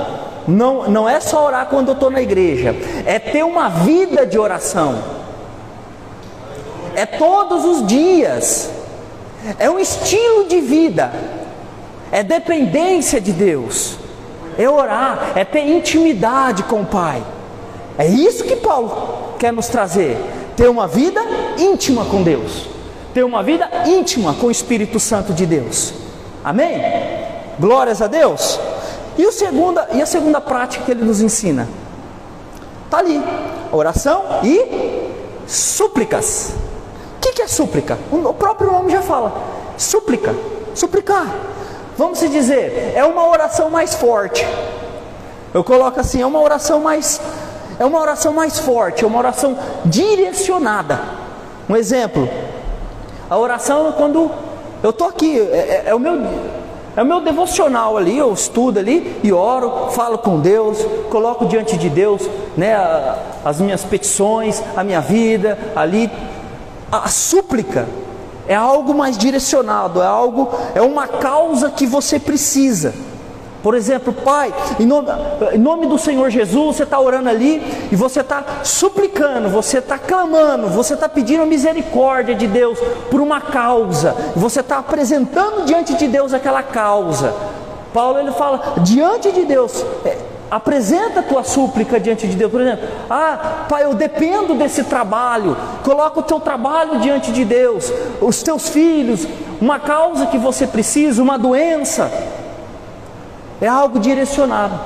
não, 0.47 0.89
não 0.89 1.09
é 1.09 1.19
só 1.19 1.45
orar 1.45 1.67
quando 1.67 1.89
eu 1.89 1.93
estou 1.93 2.09
na 2.09 2.21
igreja, 2.21 2.75
é 3.05 3.19
ter 3.19 3.43
uma 3.43 3.69
vida 3.69 4.25
de 4.25 4.39
oração. 4.39 5.03
É 6.95 7.05
todos 7.05 7.65
os 7.65 7.85
dias. 7.85 8.71
É 9.59 9.69
um 9.69 9.79
estilo 9.79 10.45
de 10.47 10.59
vida 10.59 11.11
é 12.11 12.23
dependência 12.23 13.19
de 13.19 13.31
Deus, 13.31 13.97
é 14.57 14.69
orar, 14.69 15.33
é 15.35 15.43
ter 15.43 15.67
intimidade 15.67 16.63
com 16.63 16.81
o 16.81 16.85
Pai. 16.85 17.21
É 17.97 18.07
isso 18.07 18.43
que 18.43 18.55
Paulo 18.55 19.35
quer 19.37 19.51
nos 19.51 19.67
trazer: 19.67 20.17
ter 20.55 20.69
uma 20.69 20.87
vida 20.87 21.21
íntima 21.57 22.05
com 22.05 22.23
Deus, 22.23 22.67
ter 23.13 23.23
uma 23.23 23.43
vida 23.43 23.69
íntima 23.85 24.33
com 24.33 24.47
o 24.47 24.51
Espírito 24.51 24.99
Santo 24.99 25.33
de 25.33 25.45
Deus. 25.45 25.93
Amém? 26.43 26.81
Glórias 27.59 28.01
a 28.01 28.07
Deus. 28.07 28.59
E, 29.17 29.25
o 29.25 29.31
segunda, 29.31 29.87
e 29.93 30.01
a 30.01 30.05
segunda 30.05 30.39
prática 30.39 30.85
que 30.85 30.91
ele 30.91 31.03
nos 31.03 31.21
ensina? 31.21 31.67
Está 32.85 32.99
ali: 32.99 33.21
oração 33.71 34.23
e 34.43 35.09
súplicas. 35.47 36.53
O 37.17 37.19
que, 37.19 37.33
que 37.33 37.41
é 37.41 37.47
súplica? 37.47 37.97
O 38.11 38.33
próprio 38.33 38.71
nome 38.71 38.91
já 38.91 39.01
fala: 39.01 39.33
súplica, 39.77 40.35
suplicar 40.75 41.27
vamos 41.97 42.19
se 42.19 42.29
dizer, 42.29 42.93
é 42.95 43.03
uma 43.03 43.27
oração 43.27 43.69
mais 43.69 43.95
forte. 43.95 44.47
Eu 45.53 45.63
coloco 45.63 45.99
assim, 45.99 46.21
é 46.21 46.25
uma 46.25 46.39
oração 46.39 46.79
mais 46.79 47.19
é 47.79 47.85
uma 47.85 47.99
oração 47.99 48.33
mais 48.33 48.57
forte, 48.57 49.03
é 49.03 49.07
uma 49.07 49.19
oração 49.19 49.57
direcionada. 49.85 50.99
Um 51.69 51.75
exemplo, 51.75 52.27
a 53.29 53.37
oração 53.37 53.89
é 53.89 53.91
quando 53.91 54.31
eu 54.81 54.89
estou 54.89 55.07
aqui, 55.07 55.39
é, 55.39 55.43
é, 55.43 55.83
é, 55.87 55.95
o 55.95 55.99
meu 55.99 56.15
é 56.97 57.03
o 57.03 57.05
meu 57.05 57.21
devocional 57.21 57.95
ali, 57.95 58.17
eu 58.17 58.33
estudo 58.33 58.79
ali 58.79 59.19
e 59.23 59.31
oro, 59.31 59.91
falo 59.91 60.17
com 60.17 60.39
Deus, 60.39 60.83
coloco 61.11 61.45
diante 61.45 61.77
de 61.77 61.89
Deus, 61.89 62.27
né, 62.57 62.75
as 63.45 63.61
minhas 63.61 63.83
petições, 63.83 64.63
a 64.75 64.83
minha 64.83 64.99
vida 64.99 65.59
ali, 65.75 66.09
a, 66.91 67.07
súplica 67.07 67.87
é 68.47 68.55
algo 68.55 68.95
mais 68.95 69.15
direcionado, 69.15 70.01
é 70.01 70.07
algo, 70.07 70.49
é 70.73 70.81
uma 70.81 71.07
causa 71.07 71.69
que 71.69 71.85
você 71.85 72.19
precisa. 72.19 72.95
Por 73.67 73.75
exemplo, 73.75 74.13
Pai, 74.13 74.53
em 74.79 74.85
nome, 74.85 75.09
em 75.51 75.57
nome 75.57 75.87
do 75.87 75.97
Senhor 75.97 76.29
Jesus, 76.29 76.77
você 76.77 76.83
está 76.83 76.97
orando 76.97 77.27
ali 77.27 77.61
e 77.91 77.97
você 77.97 78.21
está 78.21 78.63
suplicando, 78.63 79.49
você 79.49 79.79
está 79.79 79.97
clamando, 79.97 80.69
você 80.69 80.93
está 80.93 81.09
pedindo 81.09 81.45
misericórdia 81.45 82.33
de 82.33 82.47
Deus 82.47 82.79
por 83.11 83.19
uma 83.19 83.41
causa, 83.41 84.15
você 84.37 84.61
está 84.61 84.77
apresentando 84.77 85.65
diante 85.65 85.95
de 85.95 86.07
Deus 86.07 86.33
aquela 86.33 86.63
causa. 86.63 87.35
Paulo 87.93 88.19
ele 88.19 88.31
fala, 88.31 88.75
diante 88.83 89.33
de 89.33 89.43
Deus, 89.43 89.85
é, 90.05 90.17
Apresenta 90.49 91.19
a 91.19 91.23
tua 91.23 91.43
súplica 91.43 91.99
diante 91.99 92.25
de 92.25 92.37
Deus. 92.37 92.49
Por 92.49 92.61
exemplo, 92.61 92.87
ah, 93.09 93.65
pai, 93.67 93.83
eu 93.83 93.93
dependo 93.93 94.55
desse 94.55 94.81
trabalho. 94.85 95.57
Coloca 95.83 96.21
o 96.21 96.23
teu 96.23 96.39
trabalho 96.39 97.01
diante 97.01 97.33
de 97.33 97.43
Deus, 97.43 97.91
os 98.21 98.41
teus 98.41 98.69
filhos, 98.69 99.27
uma 99.59 99.77
causa 99.77 100.25
que 100.27 100.37
você 100.37 100.65
precisa, 100.65 101.21
uma 101.21 101.37
doença. 101.37 102.09
É 103.61 103.67
algo 103.67 103.99
direcionado. 103.99 104.79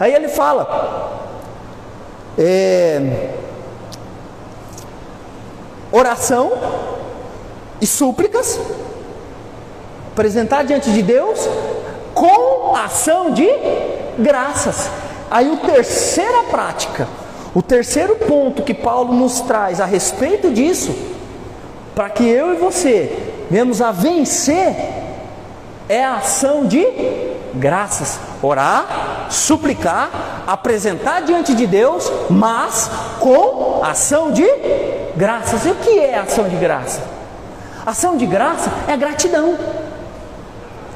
Aí 0.00 0.14
ele 0.14 0.28
fala, 0.28 1.20
é, 2.38 3.30
oração 5.90 6.52
e 7.80 7.86
súplicas, 7.86 8.58
apresentar 10.12 10.64
diante 10.64 10.90
de 10.90 11.02
Deus 11.02 11.48
com 12.14 12.74
ação 12.76 13.32
de 13.32 13.48
graças. 14.18 14.90
Aí 15.30 15.50
o 15.50 15.58
terceira 15.58 16.44
prática, 16.44 17.08
o 17.54 17.62
terceiro 17.62 18.16
ponto 18.16 18.62
que 18.62 18.74
Paulo 18.74 19.12
nos 19.14 19.40
traz 19.40 19.80
a 19.80 19.84
respeito 19.84 20.50
disso, 20.50 20.94
para 21.94 22.08
que 22.10 22.24
eu 22.24 22.54
e 22.54 22.56
você 22.56 23.30
venhamos 23.50 23.82
a 23.82 23.92
vencer, 23.92 24.74
é 25.88 26.02
a 26.04 26.16
ação 26.16 26.66
de 26.66 27.31
graças, 27.54 28.18
orar, 28.42 29.26
suplicar, 29.30 30.10
apresentar 30.46 31.22
diante 31.22 31.54
de 31.54 31.66
Deus, 31.66 32.10
mas 32.30 32.90
com 33.20 33.80
ação 33.84 34.32
de 34.32 34.46
graças. 35.16 35.64
E 35.64 35.70
o 35.70 35.74
que 35.76 35.98
é 35.98 36.18
ação 36.18 36.48
de 36.48 36.56
graça? 36.56 37.02
Ação 37.84 38.16
de 38.16 38.26
graça 38.26 38.70
é 38.88 38.96
gratidão. 38.96 39.58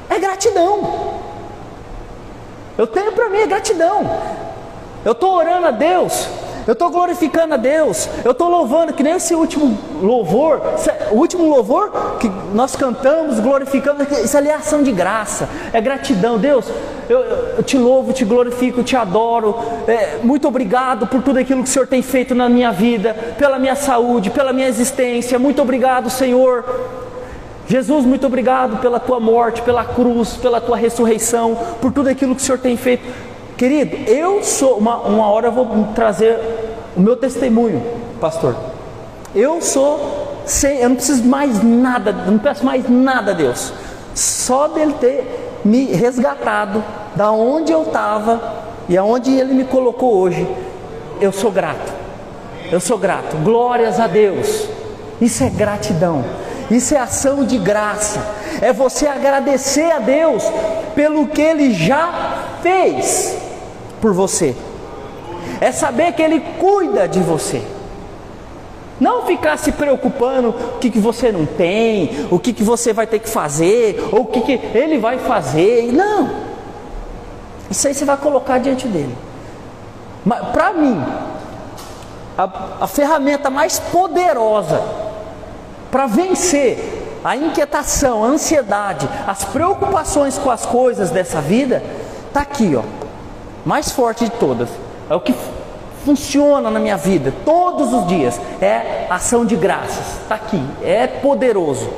É 0.09 0.19
gratidão. 0.19 1.21
Eu 2.79 2.87
tenho 2.87 3.13
para 3.13 3.29
mim 3.29 3.47
gratidão. 3.47 4.03
Eu 5.05 5.13
estou 5.13 5.35
orando 5.35 5.69
a 5.69 5.71
Deus, 5.71 6.29
eu 6.67 6.73
estou 6.73 6.91
glorificando 6.91 7.55
a 7.55 7.57
Deus, 7.57 8.09
eu 8.25 8.33
estou 8.33 8.49
louvando, 8.49 8.93
que 8.93 9.03
nem 9.03 9.15
esse 9.15 9.35
último 9.35 9.79
louvor, 10.03 10.61
o 11.13 11.17
último 11.17 11.49
louvor 11.49 12.17
que 12.19 12.29
nós 12.53 12.75
cantamos, 12.75 13.39
glorificamos, 13.39 14.07
isso 14.19 14.37
ali 14.37 14.49
é 14.49 14.55
ação 14.55 14.83
de 14.83 14.91
graça, 14.91 15.49
é 15.73 15.81
gratidão. 15.81 16.39
Deus, 16.39 16.67
eu, 17.09 17.21
eu 17.57 17.63
te 17.63 17.79
louvo, 17.79 18.13
te 18.13 18.25
glorifico, 18.25 18.83
te 18.83 18.97
adoro, 18.97 19.57
é, 19.87 20.19
muito 20.25 20.49
obrigado 20.49 21.07
por 21.07 21.23
tudo 21.23 21.39
aquilo 21.39 21.63
que 21.63 21.69
o 21.69 21.73
Senhor 21.73 21.87
tem 21.87 22.03
feito 22.03 22.35
na 22.35 22.49
minha 22.49 22.73
vida, 22.73 23.15
pela 23.39 23.59
minha 23.61 23.77
saúde, 23.77 24.31
pela 24.31 24.53
minha 24.53 24.67
existência, 24.67 25.39
muito 25.39 25.63
obrigado, 25.63 26.11
Senhor. 26.11 26.65
Jesus, 27.69 28.05
muito 28.05 28.27
obrigado 28.27 28.81
pela 28.81 29.01
tua 29.01 29.19
morte, 29.19 29.61
pela 29.63 29.85
cruz, 29.85 30.35
pela 30.35 30.61
tua 30.61 30.77
ressurreição, 30.77 31.59
por 31.81 31.93
tudo 31.93 32.09
aquilo 32.09 32.35
que 32.35 32.41
o 32.41 32.45
Senhor 32.45 32.59
tem 32.59 32.77
feito. 32.77 33.05
Querido, 33.57 33.97
eu 34.11 34.43
sou, 34.43 34.77
uma, 34.77 34.97
uma 34.99 35.31
hora 35.31 35.49
eu 35.49 35.53
vou 35.53 35.89
trazer 35.95 36.39
o 36.95 37.01
meu 37.01 37.17
testemunho, 37.17 37.83
pastor. 38.21 38.55
Eu 39.35 39.63
sou, 39.63 40.43
sem, 40.45 40.79
eu 40.79 40.91
não 40.91 40.97
preciso 40.97 41.25
mais 41.25 41.63
nada, 41.63 42.13
não 42.13 42.39
peço 42.39 42.65
mais 42.65 42.87
nada 42.89 43.31
a 43.31 43.35
Deus. 43.35 43.73
Só 44.15 44.69
dele 44.69 44.95
ter 45.01 45.61
me 45.65 45.87
resgatado 45.87 46.85
da 47.15 47.33
onde 47.33 47.73
eu 47.73 47.85
estava 47.85 48.41
e 48.91 48.97
aonde 48.97 49.33
ele 49.33 49.55
me 49.55 49.65
colocou 49.65 50.15
hoje, 50.19 50.47
eu 51.19 51.33
sou 51.33 51.51
grato. 51.51 51.93
Eu 52.71 52.81
sou 52.81 52.99
grato. 52.99 53.37
Glórias 53.39 53.99
a 53.99 54.07
Deus. 54.07 54.69
Isso 55.19 55.43
é 55.43 55.49
gratidão. 55.49 56.23
Isso 56.71 56.95
é 56.95 56.99
ação 56.99 57.43
de 57.45 57.57
graça. 57.57 58.21
É 58.61 58.71
você 58.73 59.07
agradecer 59.07 59.91
a 59.93 59.99
Deus 59.99 60.43
pelo 60.95 61.27
que 61.29 61.41
Ele 61.41 61.73
já 61.73 62.43
fez 62.63 63.46
por 64.01 64.13
você. 64.13 64.55
É 65.61 65.73
saber 65.73 66.13
que 66.13 66.23
Ele 66.23 66.41
cuida 66.59 67.09
de 67.09 67.21
você. 67.21 67.63
Não 68.99 69.27
ficar 69.27 69.59
se 69.59 69.73
preocupando 69.73 70.49
o 70.49 70.79
que, 70.79 70.91
que 70.91 70.99
você 70.99 71.31
não 71.31 71.45
tem, 71.45 72.27
o 72.31 72.39
que, 72.39 72.53
que 72.53 72.63
você 72.63 72.93
vai 72.93 73.07
ter 73.07 73.19
que 73.19 73.29
fazer, 73.29 74.09
ou 74.11 74.23
o 74.23 74.27
que, 74.27 74.41
que 74.41 74.53
Ele 74.53 74.99
vai 74.99 75.19
fazer. 75.19 75.93
Não. 75.93 76.31
Isso 77.71 77.87
aí 77.87 77.95
você 77.95 78.05
vai 78.05 78.17
colocar 78.17 78.59
diante 78.59 78.89
dele. 78.89 79.15
Mas 80.25 80.49
para 80.49 80.73
mim, 80.73 81.03
a, 82.39 82.49
a 82.81 82.87
ferramenta 82.87 83.51
mais 83.51 83.79
poderosa 83.79 84.83
para 85.91 86.07
vencer 86.07 87.19
a 87.25 87.37
inquietação, 87.37 88.25
a 88.25 88.29
ansiedade, 88.29 89.09
as 89.27 89.45
preocupações 89.45 90.39
com 90.39 90.51
as 90.51 90.65
coisas 90.65 91.11
dessa 91.11 91.41
vida, 91.41 91.83
está 92.29 92.43
aqui, 92.43 92.77
ó, 92.77 92.83
mais 93.67 93.91
forte 93.91 94.25
de 94.25 94.31
todas. 94.31 94.69
É 95.11 95.15
o 95.15 95.21
que 95.21 95.35
funciona 96.05 96.71
na 96.71 96.79
minha 96.79 96.97
vida 96.97 97.35
todos 97.45 97.93
os 97.93 98.07
dias. 98.07 98.41
É 98.63 99.07
ação 99.11 99.45
de 99.45 99.57
graças. 99.57 100.21
Está 100.23 100.37
aqui. 100.37 100.63
É 100.83 101.09
poderoso. 101.09 101.91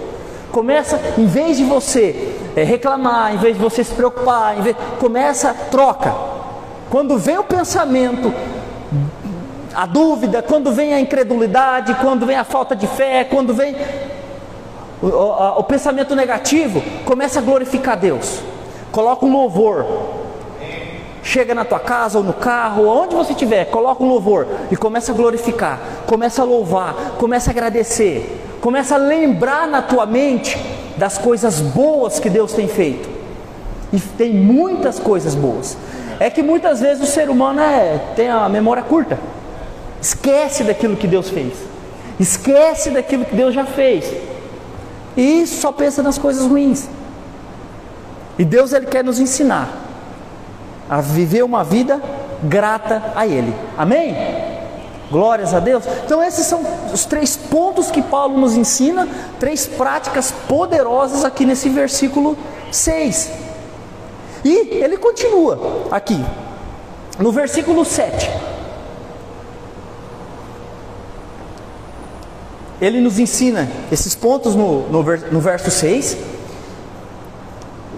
Começa, 0.51 0.99
em 1.19 1.27
vez 1.27 1.59
de 1.59 1.65
você 1.65 2.35
é, 2.57 2.63
reclamar, 2.63 3.35
em 3.35 3.37
vez 3.37 3.55
de 3.55 3.63
você 3.63 3.85
se 3.85 3.93
preocupar, 3.93 4.59
em 4.59 4.63
vez, 4.63 4.77
começa 4.99 5.55
troca. 5.71 6.15
Quando 6.89 7.19
vem 7.19 7.37
o 7.37 7.45
pensamento, 7.45 8.33
a 9.75 9.85
dúvida, 9.85 10.41
quando 10.41 10.73
vem 10.73 10.95
a 10.95 11.01
incredulidade, 11.01 11.95
quando 11.97 12.25
vem 12.25 12.37
a 12.37 12.45
falta 12.45 12.75
de 12.75 12.87
fé, 12.87 13.25
quando 13.25 13.53
vem 13.53 13.77
o, 15.03 15.07
o, 15.07 15.59
o 15.59 15.63
pensamento 15.65 16.17
negativo, 16.17 16.83
começa 17.05 17.41
a 17.41 17.43
glorificar 17.43 17.99
Deus. 17.99 18.41
Coloca 18.91 19.27
um 19.27 19.33
louvor, 19.33 19.85
Chega 21.29 21.55
na 21.55 21.63
tua 21.63 21.79
casa 21.79 22.17
ou 22.17 22.25
no 22.25 22.33
carro, 22.33 22.89
onde 22.89 23.15
você 23.15 23.33
estiver, 23.33 23.67
coloca 23.67 24.03
um 24.03 24.09
louvor 24.09 24.47
e 24.71 24.77
começa 24.79 25.13
a 25.13 25.15
glorificar, 25.15 25.79
começa 26.07 26.41
a 26.41 26.45
louvar, 26.47 26.95
começa 27.19 27.51
a 27.51 27.53
agradecer, 27.53 28.57
começa 28.63 28.95
a 28.95 28.97
lembrar 28.97 29.69
na 29.69 29.83
tua 29.83 30.07
mente 30.07 30.59
das 30.97 31.19
coisas 31.19 31.61
boas 31.61 32.19
que 32.19 32.31
Deus 32.31 32.55
tem 32.55 32.67
feito. 32.67 33.11
E 33.93 34.01
tem 34.01 34.33
muitas 34.33 34.99
coisas 34.99 35.35
boas. 35.35 35.77
É 36.19 36.31
que 36.31 36.43
muitas 36.43 36.81
vezes 36.81 37.07
o 37.07 37.13
ser 37.13 37.29
humano 37.29 37.61
é, 37.61 38.01
tem 38.17 38.31
a 38.31 38.49
memória 38.49 38.83
curta. 38.83 39.19
Esquece 40.01 40.65
daquilo 40.65 40.97
que 40.97 41.07
Deus 41.07 41.29
fez. 41.29 41.53
Esquece 42.19 42.89
daquilo 42.89 43.27
que 43.27 43.37
Deus 43.37 43.55
já 43.55 43.67
fez. 43.67 44.11
E 45.15 45.47
só 45.47 45.73
pensa 45.73 46.03
nas 46.03 46.17
coisas 46.17 46.47
ruins. 46.47 46.89
E 48.39 48.47
Deus 48.47 48.73
ele 48.73 48.87
quer 48.87 49.05
nos 49.05 49.21
ensinar 49.21 49.88
a 50.89 51.01
viver 51.01 51.43
uma 51.43 51.63
vida 51.63 52.01
grata 52.43 53.13
a 53.15 53.27
Ele. 53.27 53.55
Amém? 53.77 54.17
Glórias 55.11 55.55
a 55.55 55.61
Deus. 55.61 55.85
Então, 56.05 56.23
esses 56.23 56.47
são 56.47 56.63
os 56.93 57.05
três 57.05 57.37
pontos 57.37 57.91
que 57.91 58.03
Paulo 58.03 58.39
nos 58.39 58.57
ensina, 58.57 59.09
três 59.41 59.67
práticas 59.67 60.33
poderosas 60.47 61.25
aqui 61.25 61.45
nesse 61.45 61.69
versículo 61.69 62.37
6. 62.71 63.31
E 64.45 64.83
ele 64.83 64.97
continua 64.97 65.87
aqui, 65.91 66.23
no 67.19 67.33
versículo 67.33 67.85
7. 67.85 68.31
Ele 72.81 73.01
nos 73.01 73.19
ensina 73.19 73.69
esses 73.91 74.15
pontos 74.15 74.55
no, 74.55 74.89
no, 74.89 75.03
no 75.03 75.41
verso 75.41 75.71
6. 75.71 76.17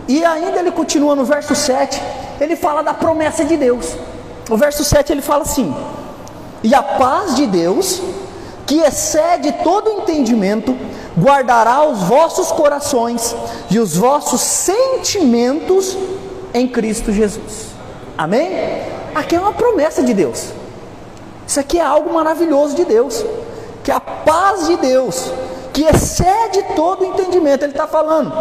E 0.09 0.25
ainda 0.25 0.59
ele 0.59 0.71
continua 0.71 1.15
no 1.15 1.25
verso 1.25 1.55
7 1.55 2.01
ele 2.41 2.57
fala 2.57 2.83
da 2.83 2.95
promessa 2.95 3.45
de 3.45 3.57
Deus. 3.57 3.95
O 4.49 4.57
verso 4.57 4.83
7 4.83 5.13
ele 5.13 5.23
fala 5.23 5.43
assim: 5.43 5.75
E 6.63 6.75
a 6.75 6.83
paz 6.83 7.37
de 7.37 7.47
Deus, 7.47 8.03
que 8.67 8.81
excede 8.81 9.53
todo 9.63 9.91
entendimento, 9.91 10.77
guardará 11.19 11.85
os 11.85 12.03
vossos 12.03 12.51
corações 12.51 13.37
e 13.71 13.79
os 13.79 13.97
vossos 13.97 14.41
sentimentos 14.41 15.97
em 16.55 16.67
Cristo 16.67 17.13
Jesus. 17.13 17.67
Amém? 18.17 18.51
Aqui 19.15 19.37
é 19.37 19.41
uma 19.41 19.53
promessa 19.53 20.03
de 20.03 20.15
Deus. 20.15 20.47
Isso 21.47 21.61
aqui 21.61 21.79
é 21.79 21.85
algo 21.85 22.13
maravilhoso 22.15 22.75
de 22.75 22.85
Deus. 22.85 23.25
Que 23.83 23.91
a 23.91 24.01
paz 24.01 24.67
de 24.67 24.77
Deus, 24.77 25.31
que 25.73 25.85
excede 25.85 26.63
todo 26.77 27.05
entendimento, 27.05 27.65
ele 27.65 27.73
está 27.73 27.87
falando 27.87 28.33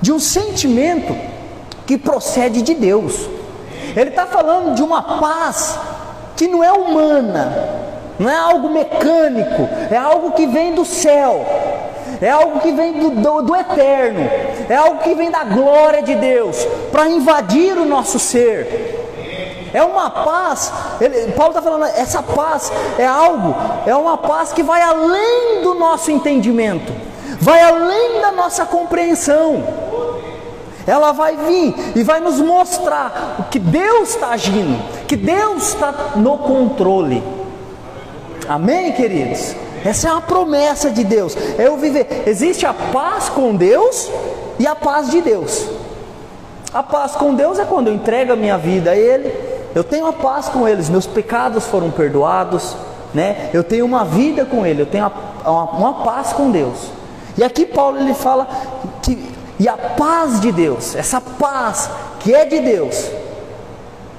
de 0.00 0.12
um 0.12 0.18
sentimento 0.18 1.14
que 1.86 1.96
procede 1.96 2.60
de 2.62 2.74
Deus. 2.74 3.28
Ele 3.94 4.10
está 4.10 4.26
falando 4.26 4.74
de 4.74 4.82
uma 4.82 5.02
paz 5.02 5.78
que 6.36 6.48
não 6.48 6.62
é 6.62 6.72
humana, 6.72 7.86
não 8.18 8.28
é 8.28 8.36
algo 8.36 8.68
mecânico, 8.68 9.68
é 9.90 9.96
algo 9.96 10.32
que 10.32 10.46
vem 10.46 10.74
do 10.74 10.84
céu, 10.84 11.46
é 12.20 12.28
algo 12.28 12.60
que 12.60 12.72
vem 12.72 12.92
do, 12.94 13.10
do, 13.10 13.42
do 13.42 13.56
eterno, 13.56 14.28
é 14.68 14.74
algo 14.74 15.02
que 15.02 15.14
vem 15.14 15.30
da 15.30 15.44
glória 15.44 16.02
de 16.02 16.14
Deus 16.14 16.62
para 16.90 17.08
invadir 17.08 17.78
o 17.78 17.86
nosso 17.86 18.18
ser. 18.18 18.94
É 19.72 19.82
uma 19.82 20.10
paz, 20.10 20.72
ele, 21.00 21.32
Paulo 21.32 21.50
está 21.50 21.62
falando, 21.62 21.84
essa 21.96 22.22
paz 22.22 22.72
é 22.98 23.06
algo, 23.06 23.54
é 23.86 23.94
uma 23.94 24.16
paz 24.16 24.52
que 24.52 24.62
vai 24.62 24.82
além 24.82 25.62
do 25.62 25.74
nosso 25.74 26.10
entendimento, 26.10 26.92
vai 27.40 27.62
além 27.62 28.20
da 28.20 28.32
nossa 28.32 28.64
compreensão 28.64 29.85
ela 30.86 31.12
vai 31.12 31.36
vir 31.36 31.74
e 31.96 32.02
vai 32.02 32.20
nos 32.20 32.40
mostrar 32.40 33.36
o 33.40 33.44
que 33.44 33.58
Deus 33.58 34.10
está 34.10 34.28
agindo, 34.28 34.80
que 35.06 35.16
Deus 35.16 35.68
está 35.68 36.12
no 36.16 36.38
controle. 36.38 37.22
Amém, 38.48 38.92
queridos? 38.92 39.56
Essa 39.84 40.08
é 40.08 40.12
uma 40.12 40.20
promessa 40.20 40.90
de 40.90 41.02
Deus. 41.02 41.36
É 41.58 41.66
eu 41.66 41.76
viver. 41.76 42.24
Existe 42.26 42.64
a 42.64 42.72
paz 42.72 43.28
com 43.28 43.54
Deus 43.54 44.10
e 44.58 44.66
a 44.66 44.74
paz 44.74 45.10
de 45.10 45.20
Deus. 45.20 45.66
A 46.72 46.82
paz 46.82 47.12
com 47.12 47.34
Deus 47.34 47.58
é 47.58 47.64
quando 47.64 47.88
eu 47.88 47.94
entrego 47.94 48.32
a 48.32 48.36
minha 48.36 48.56
vida 48.56 48.92
a 48.92 48.96
Ele. 48.96 49.32
Eu 49.74 49.84
tenho 49.84 50.06
a 50.06 50.12
paz 50.12 50.48
com 50.48 50.66
Ele. 50.66 50.82
Meus 50.90 51.06
pecados 51.06 51.64
foram 51.66 51.90
perdoados, 51.90 52.76
né? 53.12 53.50
Eu 53.52 53.64
tenho 53.64 53.84
uma 53.84 54.04
vida 54.04 54.44
com 54.44 54.64
Ele. 54.64 54.82
Eu 54.82 54.86
tenho 54.86 55.10
uma, 55.44 55.64
uma 55.64 55.94
paz 56.04 56.32
com 56.32 56.50
Deus. 56.50 56.90
E 57.36 57.44
aqui 57.44 57.66
Paulo 57.66 57.98
ele 57.98 58.14
fala 58.14 58.48
que 59.02 59.35
e 59.58 59.68
a 59.68 59.76
paz 59.76 60.40
de 60.40 60.52
Deus, 60.52 60.94
essa 60.94 61.20
paz 61.20 61.90
que 62.20 62.34
é 62.34 62.44
de 62.44 62.60
Deus, 62.60 63.10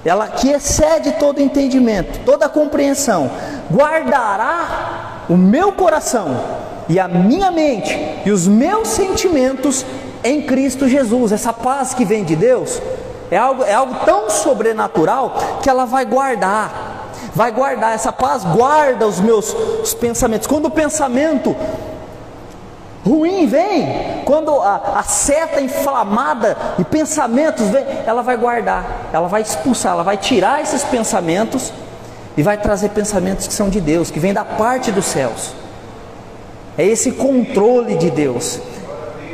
ela 0.05 0.27
que 0.27 0.49
excede 0.49 1.13
todo 1.13 1.41
entendimento, 1.41 2.19
toda 2.25 2.47
compreensão, 2.47 3.29
guardará 3.71 5.23
o 5.29 5.35
meu 5.35 5.71
coração 5.73 6.39
e 6.87 6.99
a 6.99 7.07
minha 7.07 7.51
mente 7.51 7.97
e 8.25 8.31
os 8.31 8.47
meus 8.47 8.87
sentimentos 8.87 9.85
em 10.23 10.41
Cristo 10.41 10.87
Jesus. 10.87 11.31
Essa 11.31 11.51
paz 11.51 11.93
que 11.93 12.05
vem 12.05 12.23
de 12.23 12.35
Deus, 12.35 12.81
É 13.29 13.35
algo, 13.35 13.63
é 13.63 13.73
algo 13.73 14.05
tão 14.05 14.29
sobrenatural 14.29 15.35
que 15.61 15.69
ela 15.69 15.85
vai 15.85 16.05
guardar. 16.05 17.11
Vai 17.35 17.51
guardar. 17.51 17.93
Essa 17.93 18.11
paz 18.11 18.45
guarda 18.45 19.05
os 19.05 19.19
meus 19.19 19.53
os 19.83 19.93
pensamentos. 19.93 20.47
Quando 20.47 20.67
o 20.67 20.71
pensamento 20.71 21.53
ruim 23.05 23.45
vem, 23.45 24.16
quando 24.27 24.59
a, 24.59 24.95
a 24.97 25.03
seta 25.03 25.61
inflamada 25.61 26.57
e 26.77 26.83
pensamentos 26.83 27.65
vem, 27.67 27.85
ela 28.05 28.21
vai 28.21 28.35
guardar, 28.35 29.07
ela 29.13 29.25
vai 29.29 29.41
expulsar, 29.41 29.93
ela 29.93 30.03
vai 30.03 30.17
tirar 30.17 30.61
esses 30.61 30.83
pensamentos 30.83 31.71
e 32.35 32.43
vai 32.43 32.57
trazer 32.57 32.89
pensamentos 32.89 33.47
que 33.47 33.53
são 33.53 33.69
de 33.69 33.79
Deus, 33.79 34.11
que 34.11 34.19
vêm 34.19 34.33
da 34.33 34.43
parte 34.43 34.91
dos 34.91 35.05
céus. 35.05 35.53
É 36.77 36.85
esse 36.85 37.13
controle 37.13 37.95
de 37.95 38.11
Deus. 38.11 38.59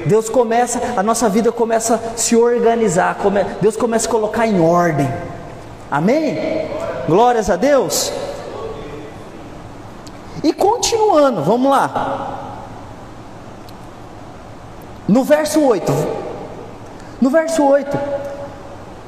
Deus 0.05 0.29
começa, 0.29 0.79
a 0.95 1.01
nossa 1.01 1.27
vida 1.27 1.51
começa 1.51 1.95
a 1.95 2.15
se 2.15 2.35
organizar, 2.35 3.17
Deus 3.61 3.75
começa 3.75 4.07
a 4.07 4.11
colocar 4.11 4.45
em 4.45 4.61
ordem. 4.61 5.11
Amém? 5.89 6.67
Glórias 7.07 7.49
a 7.49 7.55
Deus. 7.55 8.13
E 10.43 10.53
continuando, 10.53 11.41
vamos 11.41 11.71
lá. 11.71 12.42
No 15.07 15.23
verso 15.23 15.61
8. 15.61 15.91
No 17.21 17.29
verso 17.29 17.63
8, 17.63 17.97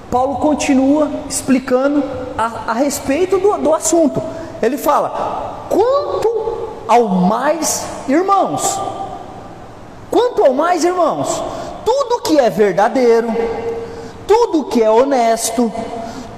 Paulo 0.09 0.37
continua 0.37 1.09
explicando 1.29 2.03
a, 2.37 2.71
a 2.71 2.73
respeito 2.73 3.37
do, 3.37 3.57
do 3.57 3.73
assunto. 3.73 4.21
Ele 4.61 4.77
fala: 4.77 5.67
quanto 5.69 6.69
ao 6.87 7.07
mais, 7.07 7.85
irmãos, 8.07 8.79
Quanto 10.15 10.45
ao 10.45 10.53
mais, 10.53 10.85
irmãos, 10.85 11.43
tudo 11.83 12.21
que 12.21 12.39
é 12.39 12.49
verdadeiro, 12.49 13.27
tudo 14.25 14.63
que 14.63 14.81
é 14.81 14.89
honesto, 14.89 15.69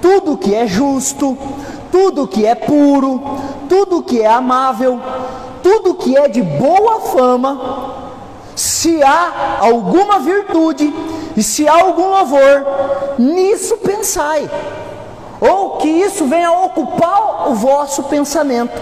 tudo 0.02 0.36
que 0.36 0.52
é 0.52 0.66
justo, 0.66 1.38
tudo 1.92 2.26
que 2.26 2.44
é 2.44 2.56
puro, 2.56 3.22
tudo 3.68 4.02
que 4.02 4.20
é 4.20 4.26
amável, 4.26 5.00
tudo 5.62 5.94
que 5.94 6.16
é 6.16 6.26
de 6.26 6.42
boa 6.42 7.02
fama, 7.02 7.87
se 8.58 9.00
há 9.02 9.58
alguma 9.60 10.18
virtude 10.18 10.92
e 11.36 11.42
se 11.42 11.68
há 11.68 11.80
algum 11.80 12.08
louvor, 12.08 12.66
nisso 13.16 13.76
pensai, 13.76 14.50
ou 15.40 15.76
que 15.76 15.88
isso 15.88 16.26
venha 16.26 16.50
ocupar 16.50 17.48
o 17.50 17.54
vosso 17.54 18.02
pensamento, 18.04 18.72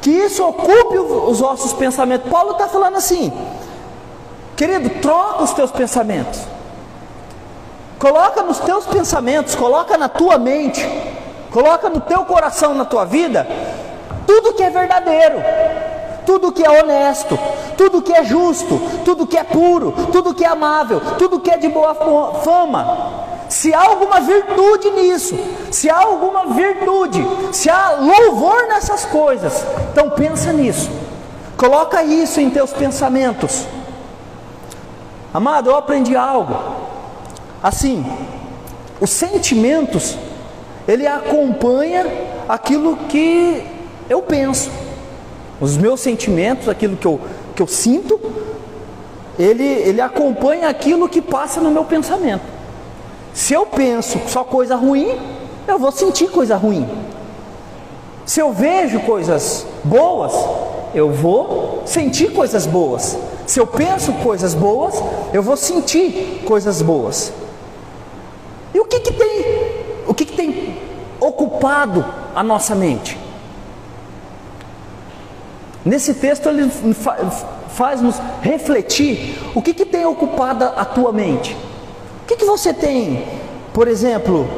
que 0.00 0.10
isso 0.10 0.44
ocupe 0.44 0.98
os 0.98 1.38
vossos 1.38 1.72
pensamentos. 1.72 2.28
Paulo 2.28 2.52
está 2.52 2.66
falando 2.66 2.96
assim: 2.96 3.32
Querido, 4.56 4.90
troca 5.00 5.44
os 5.44 5.52
teus 5.52 5.70
pensamentos. 5.70 6.40
Coloca 8.00 8.42
nos 8.42 8.58
teus 8.58 8.84
pensamentos, 8.86 9.54
coloca 9.54 9.96
na 9.96 10.08
tua 10.08 10.36
mente, 10.36 10.84
coloca 11.52 11.88
no 11.88 12.00
teu 12.00 12.24
coração, 12.24 12.74
na 12.74 12.84
tua 12.84 13.04
vida, 13.04 13.46
tudo 14.26 14.54
que 14.54 14.62
é 14.64 14.70
verdadeiro, 14.70 15.40
tudo 16.24 16.52
que 16.52 16.64
é 16.64 16.82
honesto, 16.82 17.38
tudo 17.76 18.02
que 18.02 18.12
é 18.12 18.24
justo, 18.24 18.80
tudo 19.04 19.26
que 19.26 19.36
é 19.36 19.44
puro, 19.44 19.92
tudo 20.12 20.34
que 20.34 20.44
é 20.44 20.48
amável, 20.48 21.00
tudo 21.18 21.40
que 21.40 21.50
é 21.50 21.58
de 21.58 21.68
boa 21.68 21.94
fama. 22.42 23.22
Se 23.48 23.74
há 23.74 23.82
alguma 23.82 24.20
virtude 24.20 24.90
nisso, 24.90 25.38
se 25.70 25.90
há 25.90 25.98
alguma 25.98 26.46
virtude, 26.54 27.22
se 27.52 27.68
há 27.68 27.96
louvor 28.00 28.66
nessas 28.68 29.04
coisas, 29.04 29.64
então 29.92 30.10
pensa 30.10 30.52
nisso. 30.52 30.90
Coloca 31.56 32.02
isso 32.02 32.40
em 32.40 32.50
teus 32.50 32.72
pensamentos. 32.72 33.66
Amado, 35.34 35.70
eu 35.70 35.76
aprendi 35.76 36.16
algo. 36.16 36.56
Assim, 37.62 38.04
os 39.00 39.10
sentimentos, 39.10 40.16
ele 40.88 41.06
acompanha 41.06 42.06
aquilo 42.48 42.96
que 43.08 43.66
eu 44.08 44.22
penso. 44.22 44.70
Os 45.62 45.76
meus 45.76 46.00
sentimentos, 46.00 46.68
aquilo 46.68 46.96
que 46.96 47.06
eu, 47.06 47.20
que 47.54 47.62
eu 47.62 47.68
sinto, 47.68 48.20
ele, 49.38 49.62
ele 49.62 50.00
acompanha 50.00 50.68
aquilo 50.68 51.08
que 51.08 51.22
passa 51.22 51.60
no 51.60 51.70
meu 51.70 51.84
pensamento. 51.84 52.42
Se 53.32 53.54
eu 53.54 53.64
penso 53.64 54.18
só 54.26 54.42
coisa 54.42 54.74
ruim, 54.74 55.16
eu 55.68 55.78
vou 55.78 55.92
sentir 55.92 56.28
coisa 56.32 56.56
ruim. 56.56 56.88
Se 58.26 58.40
eu 58.40 58.52
vejo 58.52 58.98
coisas 59.02 59.64
boas, 59.84 60.32
eu 60.96 61.12
vou 61.12 61.84
sentir 61.86 62.32
coisas 62.32 62.66
boas. 62.66 63.16
Se 63.46 63.60
eu 63.60 63.66
penso 63.66 64.12
coisas 64.14 64.54
boas, 64.54 65.00
eu 65.32 65.44
vou 65.44 65.56
sentir 65.56 66.42
coisas 66.44 66.82
boas. 66.82 67.32
E 68.74 68.80
o 68.80 68.84
que, 68.84 68.98
que 68.98 69.12
tem? 69.12 69.44
O 70.08 70.12
que, 70.12 70.24
que 70.24 70.36
tem 70.36 70.76
ocupado 71.20 72.04
a 72.34 72.42
nossa 72.42 72.74
mente? 72.74 73.21
Nesse 75.84 76.14
texto 76.14 76.48
ele 76.48 76.70
faz 77.68 78.00
nos 78.00 78.16
refletir 78.40 79.38
o 79.54 79.60
que, 79.60 79.74
que 79.74 79.84
tem 79.84 80.06
ocupado 80.06 80.64
a 80.64 80.84
tua 80.84 81.12
mente. 81.12 81.56
O 82.22 82.26
que, 82.26 82.36
que 82.36 82.44
você 82.44 82.72
tem, 82.72 83.24
por 83.72 83.88
exemplo, 83.88 84.48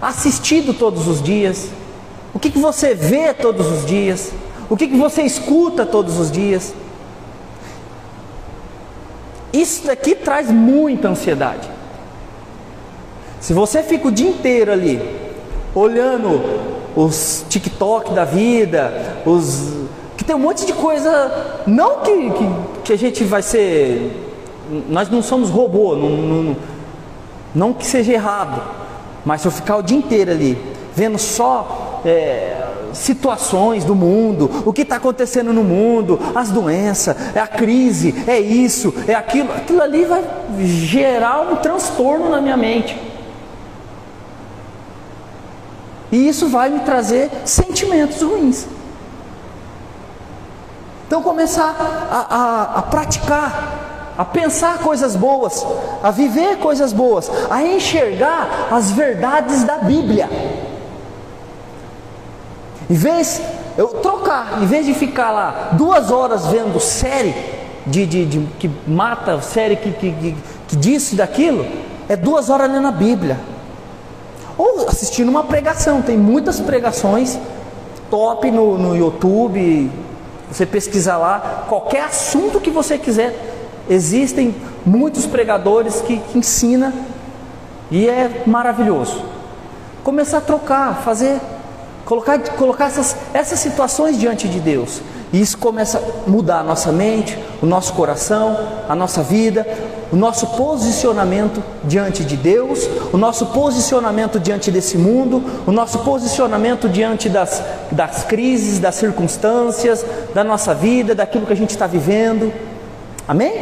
assistido 0.00 0.74
todos 0.74 1.08
os 1.08 1.22
dias? 1.22 1.70
O 2.34 2.38
que, 2.38 2.50
que 2.50 2.58
você 2.58 2.94
vê 2.94 3.32
todos 3.32 3.66
os 3.70 3.86
dias? 3.86 4.32
O 4.68 4.76
que, 4.76 4.86
que 4.88 4.96
você 4.96 5.22
escuta 5.22 5.86
todos 5.86 6.18
os 6.18 6.30
dias? 6.30 6.74
Isso 9.52 9.86
daqui 9.86 10.14
traz 10.14 10.50
muita 10.50 11.08
ansiedade. 11.08 11.70
Se 13.40 13.54
você 13.54 13.82
fica 13.82 14.08
o 14.08 14.12
dia 14.12 14.28
inteiro 14.28 14.70
ali, 14.70 15.00
olhando 15.74 16.75
os 16.96 17.44
TikTok 17.48 18.14
da 18.14 18.24
vida, 18.24 19.20
os. 19.26 19.72
que 20.16 20.24
tem 20.24 20.34
um 20.34 20.38
monte 20.40 20.64
de 20.64 20.72
coisa. 20.72 21.62
Não 21.66 22.00
que, 22.00 22.30
que, 22.30 22.50
que 22.84 22.92
a 22.94 22.98
gente 22.98 23.22
vai 23.22 23.42
ser. 23.42 24.22
Nós 24.88 25.08
não 25.10 25.22
somos 25.22 25.50
robô, 25.50 25.94
não, 25.94 26.10
não, 26.10 26.56
não 27.54 27.72
que 27.72 27.86
seja 27.86 28.12
errado, 28.12 28.60
mas 29.24 29.42
se 29.42 29.46
eu 29.46 29.52
ficar 29.52 29.76
o 29.76 29.82
dia 29.82 29.96
inteiro 29.96 30.32
ali, 30.32 30.58
vendo 30.92 31.18
só 31.18 32.00
é, 32.04 32.66
situações 32.92 33.84
do 33.84 33.94
mundo, 33.94 34.50
o 34.64 34.72
que 34.72 34.82
está 34.82 34.96
acontecendo 34.96 35.52
no 35.52 35.62
mundo, 35.62 36.18
as 36.34 36.50
doenças, 36.50 37.16
é 37.32 37.38
a 37.38 37.46
crise, 37.46 38.24
é 38.26 38.40
isso, 38.40 38.92
é 39.06 39.14
aquilo, 39.14 39.52
aquilo 39.52 39.82
ali 39.82 40.04
vai 40.04 40.24
gerar 40.58 41.42
um 41.42 41.56
transtorno 41.56 42.28
na 42.28 42.40
minha 42.40 42.56
mente. 42.56 43.05
E 46.16 46.28
isso 46.28 46.48
vai 46.48 46.70
me 46.70 46.80
trazer 46.80 47.30
sentimentos 47.44 48.22
ruins. 48.22 48.66
Então 51.06 51.22
começar 51.22 51.76
a, 52.10 52.34
a, 52.34 52.78
a 52.78 52.82
praticar, 52.82 54.14
a 54.16 54.24
pensar 54.24 54.78
coisas 54.78 55.14
boas, 55.14 55.62
a 56.02 56.10
viver 56.10 56.56
coisas 56.56 56.90
boas, 56.90 57.30
a 57.50 57.62
enxergar 57.62 58.68
as 58.70 58.92
verdades 58.92 59.62
da 59.64 59.76
Bíblia. 59.76 60.30
Em 62.88 62.94
vez 62.94 63.42
eu 63.76 63.88
trocar, 63.88 64.62
em 64.62 64.66
vez 64.66 64.86
de 64.86 64.94
ficar 64.94 65.30
lá 65.30 65.68
duas 65.72 66.10
horas 66.10 66.46
vendo 66.46 66.80
série 66.80 67.34
de, 67.86 68.06
de, 68.06 68.24
de 68.24 68.40
que 68.58 68.70
mata, 68.86 69.38
série 69.42 69.76
que, 69.76 69.92
que, 69.92 70.12
que, 70.12 70.36
que 70.66 70.76
diz 70.76 71.12
daquilo, 71.12 71.66
é 72.08 72.16
duas 72.16 72.48
horas 72.48 72.72
lendo 72.72 72.88
a 72.88 72.92
Bíblia. 72.92 73.38
Ou 74.56 74.88
assistindo 74.88 75.28
uma 75.28 75.44
pregação, 75.44 76.02
tem 76.02 76.16
muitas 76.16 76.60
pregações 76.60 77.38
top 78.10 78.50
no, 78.50 78.78
no 78.78 78.96
YouTube. 78.96 79.90
Você 80.50 80.64
pesquisar 80.64 81.16
lá, 81.16 81.64
qualquer 81.68 82.04
assunto 82.04 82.60
que 82.60 82.70
você 82.70 82.96
quiser, 82.96 83.36
existem 83.88 84.54
muitos 84.84 85.26
pregadores 85.26 86.00
que, 86.00 86.18
que 86.18 86.38
ensinam 86.38 86.92
e 87.90 88.08
é 88.08 88.42
maravilhoso. 88.46 89.24
Começar 90.04 90.38
a 90.38 90.40
trocar, 90.40 91.02
fazer 91.02 91.40
Colocar, 92.06 92.38
colocar 92.50 92.86
essas, 92.86 93.16
essas 93.34 93.58
situações 93.58 94.16
diante 94.16 94.46
de 94.46 94.60
Deus. 94.60 95.02
E 95.32 95.40
isso 95.40 95.58
começa 95.58 95.98
a 95.98 96.30
mudar 96.30 96.60
a 96.60 96.62
nossa 96.62 96.92
mente, 96.92 97.36
o 97.60 97.66
nosso 97.66 97.92
coração, 97.94 98.56
a 98.88 98.94
nossa 98.94 99.22
vida, 99.22 99.66
o 100.12 100.16
nosso 100.16 100.46
posicionamento 100.48 101.62
diante 101.84 102.24
de 102.24 102.36
Deus, 102.36 102.88
o 103.12 103.18
nosso 103.18 103.46
posicionamento 103.46 104.38
diante 104.38 104.70
desse 104.70 104.96
mundo, 104.96 105.42
o 105.66 105.72
nosso 105.72 105.98
posicionamento 106.00 106.88
diante 106.88 107.28
das, 107.28 107.62
das 107.90 108.22
crises, 108.24 108.78
das 108.78 108.94
circunstâncias, 108.94 110.04
da 110.32 110.44
nossa 110.44 110.72
vida, 110.74 111.14
daquilo 111.14 111.44
que 111.44 111.52
a 111.52 111.56
gente 111.56 111.70
está 111.70 111.86
vivendo. 111.86 112.52
Amém? 113.26 113.52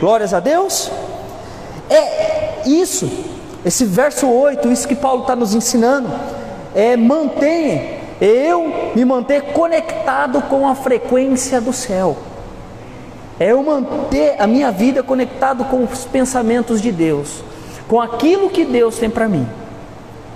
Glórias 0.00 0.34
a 0.34 0.40
Deus. 0.40 0.90
É 1.88 2.62
isso, 2.66 3.08
esse 3.64 3.84
verso 3.84 4.28
8, 4.28 4.72
isso 4.72 4.88
que 4.88 4.96
Paulo 4.96 5.22
está 5.22 5.36
nos 5.36 5.54
ensinando 5.54 6.08
é, 6.74 6.96
mantém 6.96 7.93
eu 8.20 8.92
me 8.94 9.04
manter 9.04 9.52
conectado 9.52 10.40
com 10.42 10.68
a 10.68 10.74
frequência 10.74 11.60
do 11.60 11.72
céu. 11.72 12.16
É 13.38 13.50
eu 13.50 13.62
manter 13.62 14.36
a 14.38 14.46
minha 14.46 14.70
vida 14.70 15.02
conectado 15.02 15.64
com 15.64 15.82
os 15.84 16.04
pensamentos 16.04 16.80
de 16.80 16.92
Deus. 16.92 17.42
com 17.88 18.00
aquilo 18.00 18.48
que 18.48 18.64
Deus 18.64 18.96
tem 18.96 19.10
para 19.10 19.28
mim, 19.28 19.46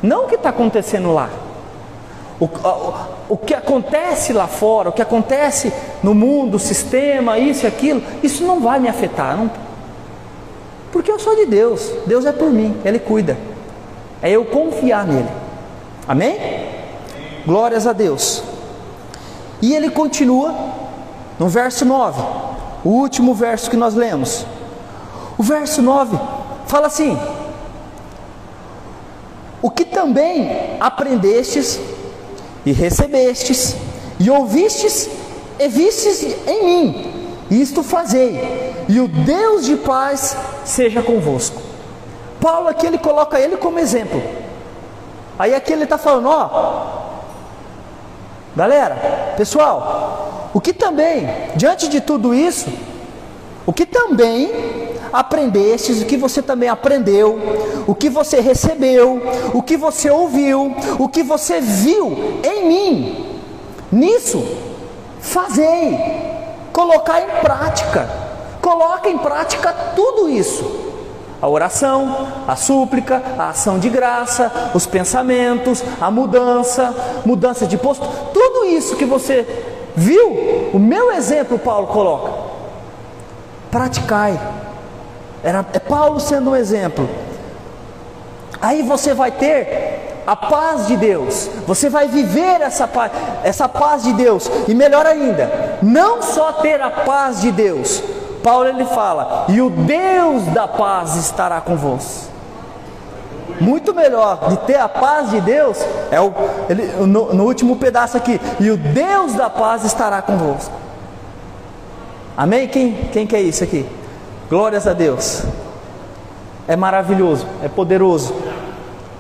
não 0.03 0.25
o 0.25 0.29
que 0.29 0.35
está 0.35 0.51
acontecendo 0.51 1.12
lá. 1.12 1.31
O, 2.38 2.45
o, 2.45 2.95
o 3.31 3.37
que 3.37 3.55
acontece 3.55 4.33
lá 4.33 4.47
fora, 4.47 4.91
o 4.91 4.93
que 4.93 5.03
acontece 5.03 5.73
no 6.03 6.14
mundo, 6.14 6.57
o 6.57 6.59
sistema, 6.59 7.38
isso 7.38 7.64
e 7.64 7.67
aquilo, 7.67 8.03
isso 8.23 8.45
não 8.45 8.61
vai 8.61 8.79
me 8.79 8.88
afetar, 8.88 9.37
não, 9.37 9.51
porque 10.93 11.11
eu 11.11 11.19
sou 11.19 11.35
de 11.35 11.47
Deus, 11.47 11.93
Deus 12.07 12.25
é 12.25 12.33
por 12.33 12.51
mim, 12.51 12.77
Ele 12.85 12.99
cuida. 12.99 13.37
É 14.23 14.31
eu 14.31 14.45
confiar 14.45 15.07
nele. 15.07 15.29
Amém? 16.07 16.37
Glórias 17.49 17.87
a 17.87 17.95
Deus. 17.95 18.43
E 19.63 19.75
ele 19.75 19.89
continua 19.89 20.55
no 21.39 21.49
verso 21.49 21.83
9, 21.83 22.21
o 22.85 22.91
último 22.91 23.33
verso 23.33 23.71
que 23.71 23.77
nós 23.77 23.95
lemos. 23.95 24.45
O 25.39 25.43
verso 25.43 25.81
9 25.81 26.15
fala 26.67 26.89
assim: 26.89 27.19
O 29.63 29.71
que 29.71 29.87
também 29.87 30.77
aprendestes 30.79 31.81
e 32.67 32.73
recebestes 32.73 33.75
e 34.21 34.29
ouvistes 34.29 35.09
e 35.59 35.69
vistes 35.69 36.23
em 36.47 36.65
mim, 36.67 37.39
isto 37.51 37.83
fazei, 37.83 38.75
e 38.91 39.01
o 39.01 39.09
Deus 39.09 39.65
de 39.65 39.77
paz 39.77 40.37
seja 40.67 41.01
convosco. 41.01 41.63
Paulo 42.43 42.69
aqui 42.69 42.87
ele 42.87 42.99
coloca 42.99 43.41
ele 43.41 43.57
como 43.57 43.79
exemplo. 43.79 44.23
Aí 45.39 45.55
aqui 45.55 45.73
ele 45.73 45.85
está 45.85 45.97
falando, 45.97 46.29
ó, 46.29 46.98
galera, 48.59 49.35
pessoal, 49.37 50.51
o 50.53 50.61
que 50.61 50.73
também, 50.73 51.29
diante 51.55 51.87
de 51.87 52.01
tudo 52.01 52.35
isso, 52.35 52.68
o 53.64 53.73
que 53.73 53.87
também 53.87 54.51
aprendestes, 55.12 56.03
o 56.03 56.05
que 56.05 56.16
você 56.16 56.42
também 56.42 56.68
aprendeu, 56.68 57.38
o 57.87 57.94
que 57.94 58.09
você 58.09 58.40
recebeu, 58.40 59.23
o 59.55 59.62
que 59.62 59.77
você 59.77 60.11
ouviu, 60.11 60.75
o 60.99 61.09
que 61.09 61.23
você 61.23 61.61
viu 61.61 62.40
em 62.42 62.66
mim, 62.66 63.40
nisso, 63.92 64.44
fazei, 65.21 65.97
colocar 66.73 67.21
em 67.21 67.40
prática, 67.40 68.11
coloca 68.61 69.09
em 69.09 69.18
prática 69.18 69.73
tudo 69.94 70.29
isso 70.29 70.78
a 71.40 71.48
oração, 71.48 72.29
a 72.46 72.57
súplica, 72.57 73.22
a 73.38 73.51
ação 73.51 73.79
de 73.79 73.88
graça, 73.88 74.70
os 74.74 74.87
pensamentos, 74.87 75.83
a 76.01 76.11
mudança, 76.11 76.94
mudança 77.24 77.66
de 77.66 77.77
posto, 77.79 78.07
tudo 78.33 78.66
isso 78.66 78.96
que 78.96 79.05
você 79.05 79.46
viu, 79.94 80.70
o 80.72 80.79
meu 80.79 81.12
exemplo 81.12 81.59
Paulo 81.59 81.87
coloca. 81.88 82.33
Praticai. 83.70 84.38
Era, 85.42 85.64
é 85.72 85.79
Paulo 85.79 86.18
sendo 86.18 86.51
um 86.51 86.57
exemplo. 86.57 87.09
Aí 88.61 88.83
você 88.83 89.14
vai 89.14 89.31
ter 89.31 90.22
a 90.27 90.37
paz 90.37 90.87
de 90.87 90.96
Deus, 90.96 91.48
você 91.66 91.88
vai 91.88 92.07
viver 92.07 92.61
essa 92.61 92.87
paz, 92.87 93.12
essa 93.42 93.66
paz 93.66 94.03
de 94.03 94.12
Deus, 94.12 94.51
e 94.68 94.74
melhor 94.74 95.07
ainda, 95.07 95.79
não 95.81 96.20
só 96.20 96.53
ter 96.53 96.83
a 96.83 96.90
paz 96.90 97.40
de 97.40 97.51
Deus, 97.51 98.03
Paulo 98.49 98.67
ele 98.67 98.87
fala: 98.87 99.45
"E 99.49 99.61
o 99.61 99.69
Deus 99.69 100.45
da 100.55 100.67
paz 100.67 101.17
estará 101.17 101.61
convosco". 101.61 102.29
Muito 103.61 103.93
melhor 103.93 104.49
de 104.49 104.57
ter 104.59 104.77
a 104.77 104.89
paz 104.89 105.31
de 105.31 105.41
Deus 105.43 105.77
é 106.11 106.19
o 106.19 106.33
ele, 106.71 106.87
no, 107.07 107.35
no 107.35 107.45
último 107.45 107.77
pedaço 107.77 108.17
aqui, 108.17 108.41
e 108.59 108.71
o 108.71 108.77
Deus 108.79 109.35
da 109.35 109.51
paz 109.51 109.85
estará 109.85 110.23
convosco. 110.23 110.73
Amém? 112.35 112.69
Quem, 112.69 112.95
quem 113.13 113.27
quer 113.27 113.43
isso 113.43 113.63
aqui? 113.65 113.85
Glórias 114.49 114.87
a 114.87 114.95
Deus. 114.95 115.43
É 116.67 116.75
maravilhoso, 116.75 117.47
é 117.63 117.69
poderoso. 117.69 118.35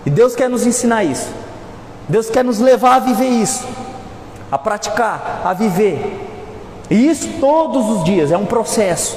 E 0.06 0.10
Deus 0.10 0.34
quer 0.34 0.48
nos 0.48 0.64
ensinar 0.66 1.04
isso. 1.04 1.28
Deus 2.08 2.30
quer 2.30 2.42
nos 2.42 2.60
levar 2.60 2.94
a 2.94 2.98
viver 3.00 3.28
isso, 3.28 3.66
a 4.50 4.56
praticar, 4.56 5.42
a 5.44 5.52
viver. 5.52 6.27
E 6.90 7.08
isso 7.08 7.28
todos 7.40 7.88
os 7.90 8.04
dias, 8.04 8.30
é 8.32 8.36
um 8.36 8.46
processo. 8.46 9.16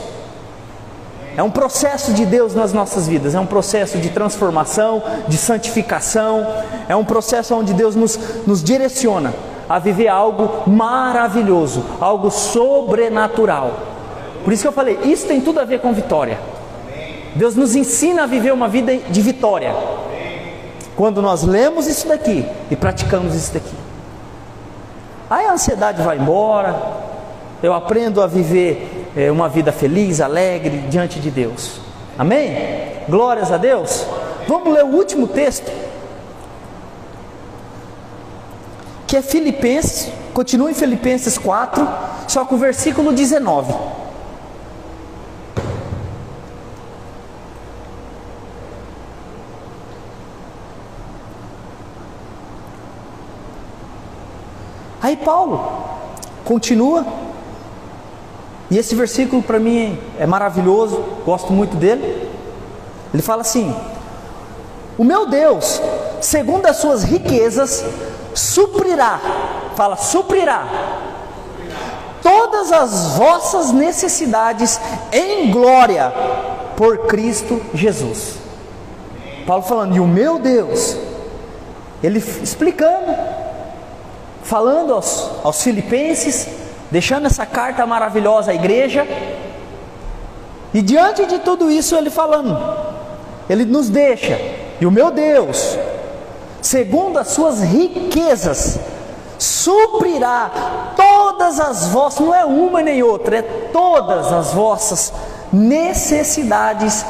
É 1.35 1.41
um 1.41 1.49
processo 1.49 2.13
de 2.13 2.25
Deus 2.25 2.53
nas 2.53 2.73
nossas 2.73 3.07
vidas, 3.07 3.33
é 3.33 3.39
um 3.39 3.45
processo 3.45 3.97
de 3.97 4.09
transformação, 4.09 5.01
de 5.27 5.37
santificação, 5.37 6.45
é 6.89 6.95
um 6.95 7.05
processo 7.05 7.55
onde 7.55 7.73
Deus 7.73 7.95
nos, 7.95 8.19
nos 8.45 8.61
direciona 8.61 9.33
a 9.69 9.79
viver 9.79 10.09
algo 10.09 10.69
maravilhoso, 10.69 11.85
algo 12.01 12.29
sobrenatural. 12.29 13.79
Por 14.43 14.51
isso 14.51 14.63
que 14.63 14.67
eu 14.67 14.73
falei, 14.73 14.99
isso 15.05 15.25
tem 15.25 15.39
tudo 15.39 15.61
a 15.61 15.63
ver 15.63 15.79
com 15.79 15.93
vitória. 15.93 16.37
Deus 17.33 17.55
nos 17.55 17.75
ensina 17.75 18.23
a 18.23 18.25
viver 18.25 18.51
uma 18.51 18.67
vida 18.67 18.97
de 18.97 19.21
vitória. 19.21 19.73
Quando 20.97 21.21
nós 21.21 21.43
lemos 21.43 21.87
isso 21.87 22.09
daqui 22.09 22.45
e 22.69 22.75
praticamos 22.75 23.33
isso 23.33 23.53
daqui. 23.53 23.75
Aí 25.29 25.45
a 25.45 25.53
ansiedade 25.53 26.01
vai 26.01 26.17
embora, 26.17 26.75
eu 27.61 27.73
aprendo 27.73 28.21
a 28.21 28.27
viver 28.27 29.09
é, 29.15 29.31
uma 29.31 29.47
vida 29.47 29.71
feliz, 29.71 30.19
alegre 30.19 30.85
diante 30.89 31.19
de 31.19 31.29
Deus. 31.29 31.79
Amém? 32.17 32.55
Glórias 33.07 33.51
a 33.51 33.57
Deus. 33.57 34.05
Vamos 34.47 34.73
ler 34.73 34.83
o 34.83 34.95
último 34.95 35.27
texto, 35.27 35.71
que 39.05 39.15
é 39.15 39.21
Filipenses, 39.21 40.11
continua 40.33 40.71
em 40.71 40.73
Filipenses 40.73 41.37
4, 41.37 41.87
só 42.27 42.45
com 42.45 42.55
o 42.55 42.57
versículo 42.57 43.11
19. 43.11 43.73
Aí 55.01 55.17
Paulo 55.17 55.83
continua 56.45 57.20
e 58.71 58.77
esse 58.77 58.95
versículo 58.95 59.43
para 59.43 59.59
mim 59.59 59.99
é 60.17 60.25
maravilhoso, 60.25 61.03
gosto 61.25 61.51
muito 61.51 61.75
dele. 61.75 62.31
Ele 63.13 63.21
fala 63.21 63.41
assim: 63.41 63.75
O 64.97 65.03
meu 65.03 65.27
Deus, 65.27 65.81
segundo 66.21 66.65
as 66.65 66.77
suas 66.77 67.03
riquezas, 67.03 67.83
suprirá, 68.33 69.19
fala, 69.75 69.97
suprirá 69.97 70.65
todas 72.23 72.71
as 72.71 73.15
vossas 73.17 73.73
necessidades 73.73 74.79
em 75.11 75.51
glória 75.51 76.13
por 76.77 77.07
Cristo 77.07 77.61
Jesus. 77.73 78.35
Paulo 79.45 79.63
falando, 79.63 79.97
e 79.97 79.99
o 79.99 80.07
meu 80.07 80.39
Deus, 80.39 80.95
ele 82.01 82.19
explicando, 82.19 83.13
falando 84.43 84.93
aos, 84.93 85.29
aos 85.43 85.61
filipenses, 85.61 86.60
deixando 86.91 87.25
essa 87.25 87.45
carta 87.45 87.85
maravilhosa 87.85 88.51
à 88.51 88.53
igreja. 88.53 89.07
E 90.73 90.81
diante 90.81 91.25
de 91.25 91.39
tudo 91.39 91.71
isso, 91.71 91.95
ele 91.95 92.09
falando, 92.09 92.57
ele 93.49 93.65
nos 93.65 93.89
deixa, 93.89 94.39
e 94.79 94.85
o 94.85 94.91
meu 94.91 95.11
Deus, 95.11 95.77
segundo 96.61 97.17
as 97.17 97.29
suas 97.29 97.61
riquezas, 97.61 98.79
suprirá 99.37 100.93
todas 100.95 101.59
as 101.59 101.87
vossas, 101.87 102.19
não 102.19 102.33
é 102.33 102.45
uma 102.45 102.81
nem 102.81 103.01
outra, 103.01 103.37
é 103.37 103.41
todas 103.41 104.31
as 104.31 104.53
vossas 104.53 105.11
necessidades 105.51 107.05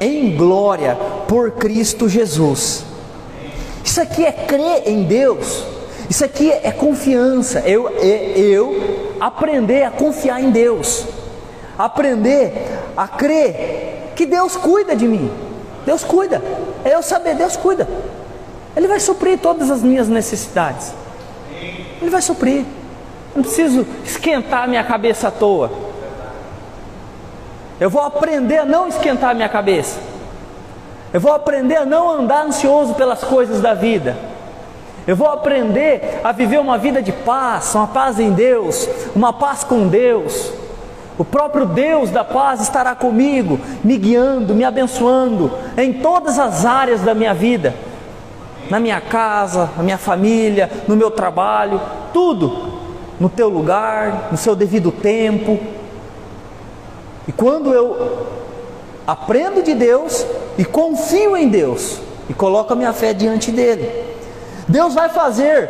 em 0.00 0.36
glória 0.36 0.96
por 1.28 1.52
Cristo 1.52 2.08
Jesus. 2.08 2.84
Isso 3.84 4.00
aqui 4.00 4.24
é 4.24 4.32
crer 4.32 4.82
em 4.86 5.04
Deus, 5.04 5.64
isso 6.08 6.24
aqui 6.24 6.50
é 6.50 6.70
confiança, 6.70 7.60
eu, 7.60 7.88
é, 7.88 8.32
eu 8.36 9.09
aprender 9.20 9.84
a 9.84 9.90
confiar 9.90 10.40
em 10.40 10.50
Deus, 10.50 11.06
aprender 11.78 12.52
a 12.96 13.06
crer 13.06 14.12
que 14.16 14.26
Deus 14.26 14.56
cuida 14.56 14.96
de 14.96 15.06
mim. 15.06 15.30
Deus 15.84 16.04
cuida, 16.04 16.42
é 16.84 16.94
eu 16.94 17.02
saber, 17.02 17.34
Deus 17.34 17.56
cuida. 17.56 17.88
Ele 18.76 18.86
vai 18.86 19.00
suprir 19.00 19.38
todas 19.38 19.70
as 19.70 19.82
minhas 19.82 20.08
necessidades. 20.08 20.92
Ele 22.00 22.10
vai 22.10 22.22
suprir. 22.22 22.64
Não 23.34 23.42
preciso 23.42 23.86
esquentar 24.04 24.68
minha 24.68 24.84
cabeça 24.84 25.28
à 25.28 25.30
toa. 25.30 25.70
Eu 27.78 27.90
vou 27.90 28.02
aprender 28.02 28.58
a 28.58 28.64
não 28.64 28.88
esquentar 28.88 29.34
minha 29.34 29.48
cabeça. 29.48 29.98
Eu 31.12 31.20
vou 31.20 31.32
aprender 31.32 31.76
a 31.76 31.84
não 31.84 32.10
andar 32.10 32.46
ansioso 32.46 32.94
pelas 32.94 33.24
coisas 33.24 33.60
da 33.60 33.74
vida. 33.74 34.16
Eu 35.10 35.16
vou 35.16 35.26
aprender 35.26 36.20
a 36.22 36.30
viver 36.30 36.60
uma 36.60 36.78
vida 36.78 37.02
de 37.02 37.10
paz, 37.10 37.74
uma 37.74 37.88
paz 37.88 38.20
em 38.20 38.30
Deus, 38.30 38.88
uma 39.12 39.32
paz 39.32 39.64
com 39.64 39.88
Deus. 39.88 40.52
O 41.18 41.24
próprio 41.24 41.66
Deus 41.66 42.10
da 42.10 42.22
paz 42.22 42.60
estará 42.60 42.94
comigo, 42.94 43.58
me 43.82 43.98
guiando, 43.98 44.54
me 44.54 44.62
abençoando 44.62 45.50
em 45.76 45.94
todas 45.94 46.38
as 46.38 46.64
áreas 46.64 47.00
da 47.00 47.12
minha 47.12 47.34
vida, 47.34 47.74
na 48.70 48.78
minha 48.78 49.00
casa, 49.00 49.68
na 49.76 49.82
minha 49.82 49.98
família, 49.98 50.70
no 50.86 50.94
meu 50.94 51.10
trabalho, 51.10 51.80
tudo 52.12 52.78
no 53.18 53.28
teu 53.28 53.48
lugar, 53.48 54.28
no 54.30 54.36
seu 54.36 54.54
devido 54.54 54.92
tempo. 54.92 55.58
E 57.26 57.32
quando 57.32 57.74
eu 57.74 58.28
aprendo 59.04 59.60
de 59.60 59.74
Deus 59.74 60.24
e 60.56 60.64
confio 60.64 61.36
em 61.36 61.48
Deus 61.48 61.98
e 62.28 62.32
coloco 62.32 62.72
a 62.72 62.76
minha 62.76 62.92
fé 62.92 63.12
diante 63.12 63.50
dele. 63.50 64.09
Deus 64.70 64.94
vai 64.94 65.08
fazer 65.08 65.68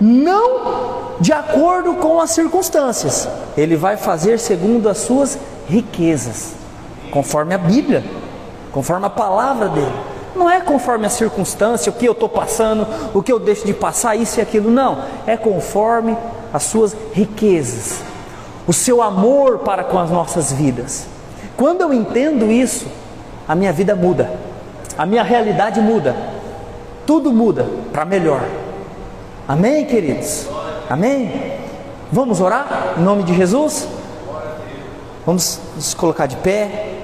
não 0.00 1.10
de 1.20 1.32
acordo 1.32 1.94
com 1.94 2.20
as 2.20 2.30
circunstâncias, 2.30 3.28
ele 3.56 3.76
vai 3.76 3.96
fazer 3.96 4.38
segundo 4.38 4.88
as 4.88 4.98
suas 4.98 5.36
riquezas, 5.68 6.52
conforme 7.10 7.54
a 7.54 7.58
Bíblia, 7.58 8.04
conforme 8.72 9.06
a 9.06 9.10
palavra 9.10 9.68
dele. 9.68 9.92
Não 10.34 10.48
é 10.48 10.60
conforme 10.60 11.06
a 11.06 11.10
circunstância, 11.10 11.90
o 11.90 11.92
que 11.92 12.06
eu 12.06 12.12
estou 12.12 12.28
passando, 12.28 12.86
o 13.12 13.20
que 13.20 13.32
eu 13.32 13.40
deixo 13.40 13.66
de 13.66 13.74
passar, 13.74 14.14
isso 14.14 14.38
e 14.38 14.42
aquilo, 14.42 14.70
não. 14.70 15.02
É 15.26 15.36
conforme 15.36 16.16
as 16.52 16.62
suas 16.62 16.96
riquezas, 17.12 18.00
o 18.66 18.72
seu 18.72 19.02
amor 19.02 19.58
para 19.58 19.82
com 19.82 19.98
as 19.98 20.08
nossas 20.08 20.52
vidas. 20.52 21.06
Quando 21.56 21.80
eu 21.80 21.92
entendo 21.92 22.50
isso, 22.50 22.86
a 23.46 23.56
minha 23.56 23.72
vida 23.72 23.96
muda, 23.96 24.30
a 24.96 25.04
minha 25.04 25.24
realidade 25.24 25.80
muda, 25.80 26.14
tudo 27.10 27.32
muda 27.32 27.66
para 27.92 28.04
melhor. 28.04 28.40
Amém, 29.48 29.84
queridos? 29.84 30.46
Amém? 30.88 31.58
Vamos 32.12 32.40
orar 32.40 32.94
em 32.96 33.02
nome 33.02 33.24
de 33.24 33.34
Jesus? 33.34 33.88
Vamos 35.26 35.58
nos 35.74 35.92
colocar 35.92 36.26
de 36.26 36.36
pé 36.36 37.00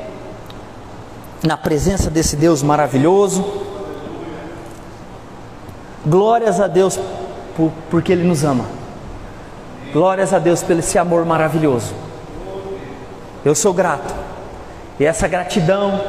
na 1.42 1.56
presença 1.56 2.08
desse 2.08 2.36
Deus 2.36 2.62
maravilhoso. 2.62 3.44
Glórias 6.06 6.60
a 6.60 6.68
Deus 6.68 6.96
por, 7.56 7.72
porque 7.90 8.12
Ele 8.12 8.22
nos 8.22 8.44
ama. 8.44 8.66
Glórias 9.92 10.32
a 10.32 10.38
Deus 10.38 10.62
pelo 10.62 10.78
esse 10.78 10.96
amor 10.96 11.24
maravilhoso. 11.24 11.92
Eu 13.44 13.56
sou 13.56 13.74
grato. 13.74 14.14
E 15.00 15.04
essa 15.04 15.26
gratidão 15.26 16.00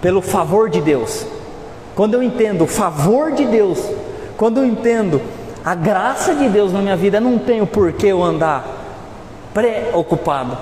pelo 0.00 0.22
favor 0.22 0.70
de 0.70 0.80
Deus. 0.80 1.26
Quando 1.94 2.14
eu 2.14 2.22
entendo 2.22 2.64
o 2.64 2.66
favor 2.66 3.32
de 3.32 3.44
Deus, 3.44 3.78
quando 4.36 4.58
eu 4.58 4.66
entendo 4.66 5.20
a 5.64 5.74
graça 5.74 6.34
de 6.34 6.48
Deus 6.48 6.72
na 6.72 6.80
minha 6.80 6.96
vida, 6.96 7.20
não 7.20 7.38
tenho 7.38 7.66
por 7.66 7.92
que 7.92 8.08
eu 8.08 8.22
andar 8.22 8.64
preocupado. 9.52 10.56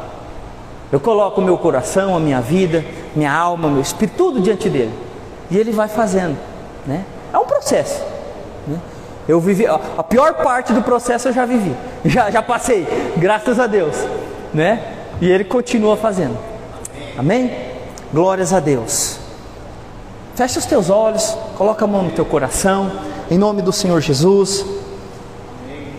Eu 0.93 0.99
coloco 0.99 1.40
o 1.40 1.45
meu 1.45 1.57
coração, 1.57 2.16
a 2.16 2.21
minha 2.21 2.40
vida, 2.40 2.85
minha 3.14 3.33
alma, 3.33 3.69
meu 3.69 3.81
espírito, 3.81 4.16
tudo 4.16 4.40
diante 4.40 4.69
dele. 4.69 4.93
E 5.51 5.57
ele 5.57 5.71
vai 5.71 5.88
fazendo. 5.88 6.37
Né? 6.87 7.05
É 7.33 7.38
um 7.38 7.45
processo. 7.45 8.05
Né? 8.66 8.79
Eu 9.29 9.38
vivi, 9.38 9.64
a 9.66 10.03
pior 10.03 10.35
parte 10.35 10.73
do 10.73 10.83
processo 10.83 11.29
eu 11.29 11.33
já 11.33 11.47
vivi, 11.47 11.73
já, 12.05 12.31
já 12.33 12.43
passei, 12.43 12.85
graças 13.16 13.61
a 13.61 13.69
Deus, 13.69 13.95
né? 14.53 14.83
E 15.21 15.31
Ele 15.31 15.45
continua 15.45 15.97
fazendo. 15.97 16.37
Amém? 17.16 17.53
Glórias 18.12 18.53
a 18.53 18.59
Deus. 18.59 19.19
Fecha 20.35 20.59
os 20.59 20.66
teus 20.66 20.88
olhos, 20.88 21.37
coloca 21.57 21.85
a 21.85 21.88
mão 21.88 22.05
no 22.05 22.11
teu 22.11 22.25
coração, 22.25 22.90
em 23.31 23.37
nome 23.37 23.62
do 23.62 23.73
Senhor 23.73 24.01
Jesus. 24.01 24.64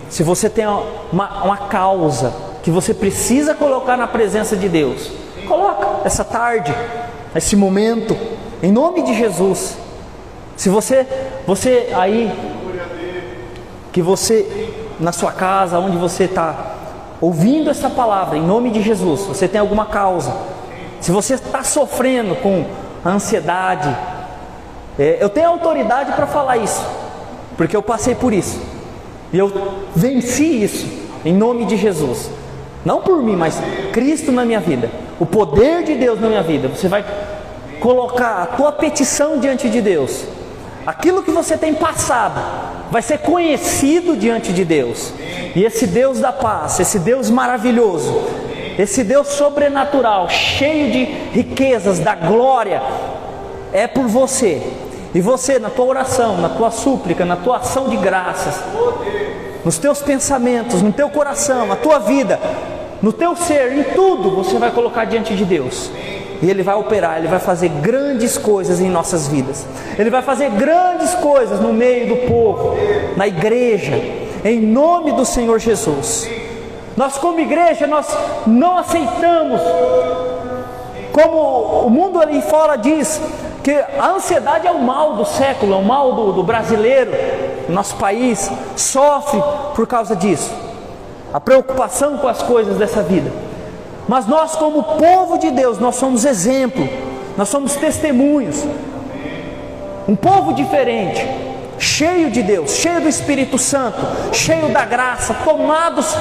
Se 0.08 0.22
você 0.22 0.50
tem 0.50 0.66
uma, 0.66 1.44
uma 1.44 1.56
causa 1.56 2.32
que 2.62 2.70
você 2.70 2.92
precisa 2.92 3.54
colocar 3.54 3.96
na 3.96 4.06
presença 4.06 4.56
de 4.56 4.68
Deus, 4.68 5.10
coloca 5.46 6.06
essa 6.06 6.24
tarde, 6.24 6.74
esse 7.34 7.56
momento, 7.56 8.16
em 8.62 8.70
nome 8.70 9.02
de 9.02 9.14
Jesus. 9.14 9.76
Se 10.56 10.68
você, 10.68 11.06
você 11.46 11.90
aí 11.94 12.32
que 13.92 14.00
você, 14.00 14.74
na 14.98 15.12
sua 15.12 15.32
casa, 15.32 15.78
onde 15.78 15.96
você 15.96 16.24
está 16.24 16.72
ouvindo 17.20 17.70
essa 17.70 17.88
palavra, 17.88 18.36
em 18.36 18.42
nome 18.42 18.70
de 18.70 18.82
Jesus, 18.82 19.20
você 19.22 19.46
tem 19.46 19.60
alguma 19.60 19.86
causa, 19.86 20.34
se 21.00 21.10
você 21.10 21.34
está 21.34 21.62
sofrendo 21.62 22.34
com 22.36 22.64
ansiedade, 23.04 23.94
eu 24.98 25.28
tenho 25.28 25.48
autoridade 25.48 26.12
para 26.12 26.26
falar 26.26 26.58
isso, 26.58 26.84
porque 27.56 27.76
eu 27.76 27.82
passei 27.82 28.14
por 28.14 28.32
isso, 28.32 28.60
e 29.32 29.38
eu 29.38 29.50
venci 29.94 30.62
isso, 30.62 30.86
em 31.24 31.34
nome 31.34 31.64
de 31.64 31.76
Jesus, 31.76 32.30
não 32.84 33.00
por 33.00 33.22
mim, 33.22 33.36
mas 33.36 33.60
Cristo 33.92 34.32
na 34.32 34.44
minha 34.44 34.60
vida, 34.60 34.90
o 35.18 35.26
poder 35.26 35.84
de 35.84 35.94
Deus 35.94 36.20
na 36.20 36.28
minha 36.28 36.42
vida, 36.42 36.68
você 36.68 36.88
vai 36.88 37.04
colocar 37.80 38.42
a 38.42 38.46
tua 38.46 38.72
petição 38.72 39.38
diante 39.38 39.68
de 39.68 39.80
Deus, 39.80 40.24
aquilo 40.86 41.22
que 41.22 41.30
você 41.30 41.56
tem 41.56 41.74
passado, 41.74 42.40
vai 42.90 43.00
ser 43.00 43.18
conhecido 43.18 44.14
diante 44.14 44.52
de 44.52 44.66
Deus. 44.66 45.14
E 45.56 45.64
esse 45.64 45.86
Deus 45.86 46.20
da 46.20 46.30
paz, 46.30 46.78
esse 46.78 46.98
Deus 46.98 47.30
maravilhoso, 47.30 48.22
esse 48.78 49.02
Deus 49.02 49.28
sobrenatural, 49.28 50.28
cheio 50.28 50.90
de 50.92 51.04
riquezas, 51.32 51.98
da 51.98 52.14
glória, 52.14 52.82
é 53.72 53.86
por 53.86 54.06
você. 54.06 54.62
E 55.14 55.20
você, 55.20 55.58
na 55.58 55.68
tua 55.68 55.86
oração, 55.86 56.38
na 56.38 56.48
tua 56.48 56.70
súplica, 56.70 57.24
na 57.24 57.36
tua 57.36 57.58
ação 57.58 57.88
de 57.88 57.96
graças, 57.96 58.54
nos 59.64 59.78
teus 59.78 60.00
pensamentos, 60.00 60.80
no 60.80 60.92
teu 60.92 61.10
coração, 61.10 61.66
na 61.66 61.76
tua 61.76 61.98
vida, 61.98 62.40
no 63.02 63.12
teu 63.12 63.36
ser, 63.36 63.72
em 63.72 63.82
tudo, 63.94 64.30
você 64.30 64.58
vai 64.58 64.70
colocar 64.70 65.04
diante 65.04 65.34
de 65.34 65.44
Deus. 65.44 65.90
E 66.40 66.50
Ele 66.50 66.62
vai 66.62 66.74
operar, 66.74 67.18
Ele 67.18 67.28
vai 67.28 67.38
fazer 67.38 67.68
grandes 67.68 68.38
coisas 68.38 68.80
em 68.80 68.88
nossas 68.88 69.28
vidas. 69.28 69.66
Ele 69.98 70.10
vai 70.10 70.22
fazer 70.22 70.50
grandes 70.50 71.14
coisas 71.14 71.60
no 71.60 71.72
meio 71.72 72.08
do 72.08 72.16
povo, 72.26 72.74
na 73.16 73.28
igreja, 73.28 73.94
em 74.44 74.60
nome 74.60 75.12
do 75.12 75.24
Senhor 75.24 75.58
Jesus. 75.58 76.28
Nós, 76.96 77.16
como 77.16 77.38
igreja, 77.38 77.86
nós 77.86 78.06
não 78.46 78.76
aceitamos, 78.76 79.60
como 81.12 81.86
o 81.86 81.90
mundo 81.90 82.20
ali 82.20 82.42
fora 82.42 82.76
diz, 82.76 83.20
que 83.62 83.70
a 83.70 84.10
ansiedade 84.10 84.66
é 84.66 84.70
o 84.70 84.82
mal 84.82 85.14
do 85.14 85.24
século, 85.24 85.74
é 85.74 85.76
o 85.76 85.84
mal 85.84 86.14
do, 86.14 86.32
do 86.32 86.42
brasileiro, 86.42 87.12
nosso 87.68 87.94
país 87.96 88.50
sofre 88.76 89.40
por 89.74 89.86
causa 89.86 90.16
disso. 90.16 90.52
A 91.32 91.40
preocupação 91.40 92.18
com 92.18 92.28
as 92.28 92.42
coisas 92.42 92.76
dessa 92.76 93.02
vida. 93.02 93.30
Mas 94.08 94.26
nós, 94.26 94.56
como 94.56 94.82
povo 94.82 95.38
de 95.38 95.50
Deus, 95.50 95.78
nós 95.78 95.94
somos 95.94 96.24
exemplo, 96.24 96.88
nós 97.36 97.48
somos 97.48 97.76
testemunhos. 97.76 98.64
Um 100.08 100.16
povo 100.16 100.52
diferente, 100.52 101.24
cheio 101.78 102.30
de 102.30 102.42
Deus, 102.42 102.72
cheio 102.72 103.00
do 103.00 103.08
Espírito 103.08 103.56
Santo, 103.56 103.98
cheio 104.32 104.68
da 104.70 104.84
graça, 104.84 105.34
tomados 105.44 106.14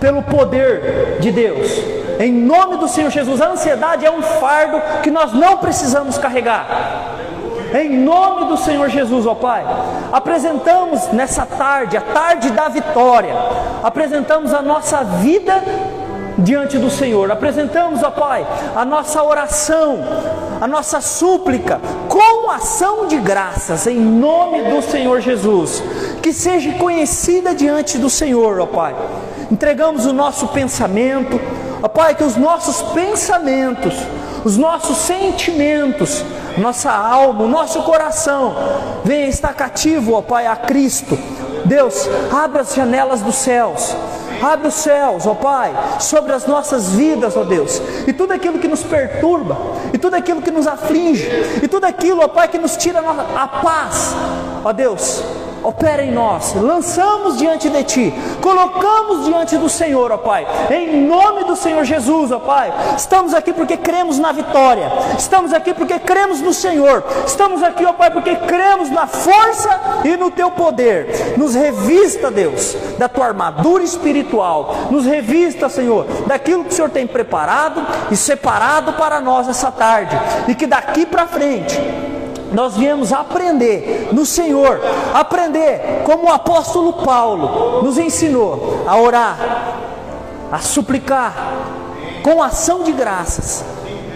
pelo 0.00 0.22
poder 0.22 1.18
de 1.20 1.30
Deus. 1.30 1.70
Em 2.18 2.32
nome 2.32 2.76
do 2.76 2.88
Senhor 2.88 3.10
Jesus, 3.10 3.40
a 3.40 3.48
ansiedade 3.48 4.04
é 4.04 4.10
um 4.10 4.22
fardo 4.22 4.80
que 5.02 5.10
nós 5.10 5.32
não 5.32 5.58
precisamos 5.58 6.18
carregar. 6.18 7.16
Em 7.74 7.98
nome 7.98 8.46
do 8.46 8.56
Senhor 8.56 8.88
Jesus, 8.88 9.26
ó 9.26 9.34
Pai, 9.34 9.64
apresentamos 10.10 11.08
nessa 11.08 11.44
tarde, 11.44 11.96
a 11.96 12.00
tarde 12.00 12.50
da 12.50 12.68
vitória, 12.68 13.34
apresentamos 13.82 14.54
a 14.54 14.62
nossa 14.62 15.04
vida 15.04 15.62
diante 16.38 16.78
do 16.78 16.88
Senhor. 16.88 17.30
Apresentamos, 17.30 18.02
ó 18.02 18.10
Pai, 18.10 18.46
a 18.74 18.84
nossa 18.84 19.22
oração, 19.22 19.98
a 20.60 20.66
nossa 20.66 21.00
súplica, 21.00 21.80
com 22.08 22.50
ação 22.50 23.06
de 23.06 23.18
graças, 23.18 23.86
em 23.86 23.98
nome 23.98 24.62
do 24.62 24.80
Senhor 24.80 25.20
Jesus. 25.20 25.82
Que 26.22 26.32
seja 26.32 26.72
conhecida 26.72 27.54
diante 27.54 27.98
do 27.98 28.08
Senhor, 28.08 28.60
ó 28.60 28.66
Pai. 28.66 28.94
Entregamos 29.50 30.04
o 30.04 30.12
nosso 30.12 30.48
pensamento, 30.48 31.40
ó 31.82 31.88
Pai, 31.88 32.14
que 32.14 32.24
os 32.24 32.36
nossos 32.36 32.82
pensamentos, 32.92 33.94
os 34.44 34.56
nossos 34.56 34.96
sentimentos, 34.98 36.22
nossa 36.58 36.90
alma, 36.90 37.44
o 37.44 37.48
nosso 37.48 37.82
coração 37.82 38.54
venha 39.04 39.26
estar 39.26 39.54
cativo, 39.54 40.12
ó 40.12 40.22
Pai, 40.22 40.46
a 40.46 40.54
Cristo. 40.54 41.18
Deus, 41.64 42.08
abra 42.32 42.62
as 42.62 42.74
janelas 42.74 43.22
dos 43.22 43.36
céus. 43.36 43.96
Abre 44.42 44.68
os 44.68 44.74
céus, 44.74 45.26
ó 45.26 45.34
Pai, 45.34 45.74
sobre 45.98 46.32
as 46.32 46.46
nossas 46.46 46.90
vidas, 46.90 47.36
ó 47.36 47.42
Deus, 47.42 47.82
e 48.06 48.12
tudo 48.12 48.32
aquilo 48.32 48.58
que 48.58 48.68
nos 48.68 48.84
perturba, 48.84 49.56
e 49.92 49.98
tudo 49.98 50.14
aquilo 50.14 50.40
que 50.40 50.50
nos 50.50 50.66
aflige, 50.66 51.28
e 51.60 51.66
tudo 51.66 51.86
aquilo, 51.86 52.22
ó 52.22 52.28
Pai, 52.28 52.46
que 52.46 52.58
nos 52.58 52.76
tira 52.76 53.00
a 53.00 53.48
paz, 53.48 54.14
ó 54.64 54.72
Deus, 54.72 55.24
opera 55.62 56.02
em 56.02 56.12
nós, 56.12 56.54
lançamos 56.54 57.38
diante 57.38 57.68
de 57.68 57.84
Ti, 57.84 58.14
colocamos 58.40 59.26
diante 59.26 59.56
do 59.56 59.68
Senhor, 59.68 60.12
ó 60.12 60.18
Pai, 60.18 60.46
em 60.70 61.06
nome 61.06 61.44
do 61.44 61.56
Senhor 61.56 61.84
Jesus, 61.84 62.30
ó 62.30 62.38
Pai. 62.38 62.72
Estamos 62.96 63.34
aqui 63.34 63.52
porque 63.52 63.76
cremos 63.76 64.18
na 64.18 64.32
vitória, 64.32 64.90
estamos 65.18 65.52
aqui 65.52 65.74
porque 65.74 65.98
cremos 65.98 66.40
no 66.40 66.52
Senhor, 66.52 67.04
estamos 67.26 67.62
aqui, 67.62 67.84
ó 67.84 67.92
Pai, 67.92 68.10
porque 68.10 68.34
cremos 68.36 68.90
na 68.90 69.06
força 69.06 69.80
e 70.04 70.16
no 70.16 70.30
Teu 70.30 70.50
poder. 70.50 71.36
Nos 71.36 71.54
revista, 71.54 72.30
Deus, 72.30 72.76
da 72.98 73.08
Tua 73.08 73.26
armadura 73.26 73.82
espiritual, 73.82 74.74
nos 74.90 75.04
revista, 75.04 75.68
Senhor, 75.68 76.06
daquilo 76.26 76.64
que 76.64 76.72
o 76.72 76.74
Senhor 76.74 76.90
tem 76.90 77.06
preparado 77.06 77.86
e 78.10 78.16
separado 78.16 78.92
para 78.94 79.20
nós 79.20 79.48
essa 79.48 79.70
tarde, 79.70 80.18
e 80.46 80.54
que 80.54 80.66
daqui 80.66 81.06
para 81.06 81.26
frente 81.26 81.78
nós 82.52 82.76
viemos 82.76 83.12
aprender 83.12 84.08
no 84.12 84.24
Senhor, 84.24 84.80
aprender 85.14 86.02
como 86.04 86.24
o 86.24 86.32
apóstolo 86.32 86.92
Paulo 86.94 87.82
nos 87.82 87.98
ensinou 87.98 88.84
a 88.86 88.96
orar, 88.96 89.38
a 90.50 90.58
suplicar 90.58 91.34
com 92.22 92.42
ação 92.42 92.82
de 92.82 92.92
graças 92.92 93.64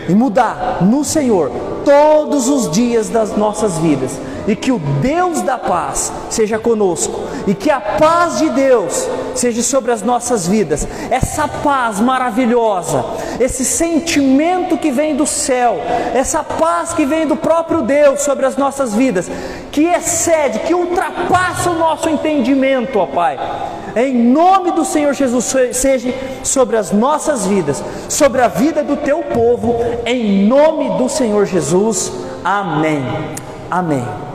e 0.09 0.15
mudar 0.15 0.79
no 0.81 1.05
Senhor 1.05 1.51
todos 1.85 2.49
os 2.49 2.71
dias 2.71 3.09
das 3.09 3.37
nossas 3.37 3.79
vidas. 3.79 4.19
E 4.47 4.57
que 4.57 4.73
o 4.73 4.79
Deus 4.79 5.41
da 5.43 5.57
paz 5.57 6.13
seja 6.29 6.59
conosco, 6.59 7.21
e 7.47 7.55
que 7.55 7.71
a 7.71 7.81
paz 7.81 8.39
de 8.39 8.51
Deus 8.51 9.09
seja 9.37 9.63
sobre 9.63 9.93
as 9.93 10.03
nossas 10.03 10.49
vidas, 10.49 10.87
essa 11.11 11.47
paz 11.47 12.01
maravilhosa, 12.01 13.05
esse 13.39 13.65
sentimento 13.65 14.77
que 14.77 14.91
vem 14.91 15.15
do 15.15 15.27
céu, 15.27 15.77
essa 16.13 16.43
paz 16.43 16.93
que 16.93 17.07
vem 17.07 17.25
do 17.25 17.37
próprio 17.37 17.83
Deus 17.83 18.23
sobre 18.23 18.45
as 18.45 18.57
nossas 18.57 18.93
vidas, 18.95 19.31
que 19.71 19.85
excede, 19.85 20.59
que 20.61 20.75
ultrapassa 20.75 21.71
o 21.71 21.79
nosso 21.79 22.09
entendimento, 22.09 22.99
ó 22.99 23.07
Pai. 23.07 23.39
Em 23.95 24.15
nome 24.15 24.73
do 24.73 24.85
Senhor 24.85 25.13
Jesus, 25.13 25.55
seja 25.73 26.15
sobre 26.43 26.77
as 26.77 26.93
nossas 26.93 27.47
vidas, 27.47 27.83
sobre 28.09 28.41
a 28.41 28.49
vida 28.49 28.83
do 28.83 28.97
teu 28.97 29.23
povo, 29.23 29.77
em 30.07 30.47
nome 30.47 30.97
do 30.97 31.09
Senhor 31.09 31.45
Jesus. 31.73 32.13
Amém. 32.45 33.03
Amém. 33.71 34.32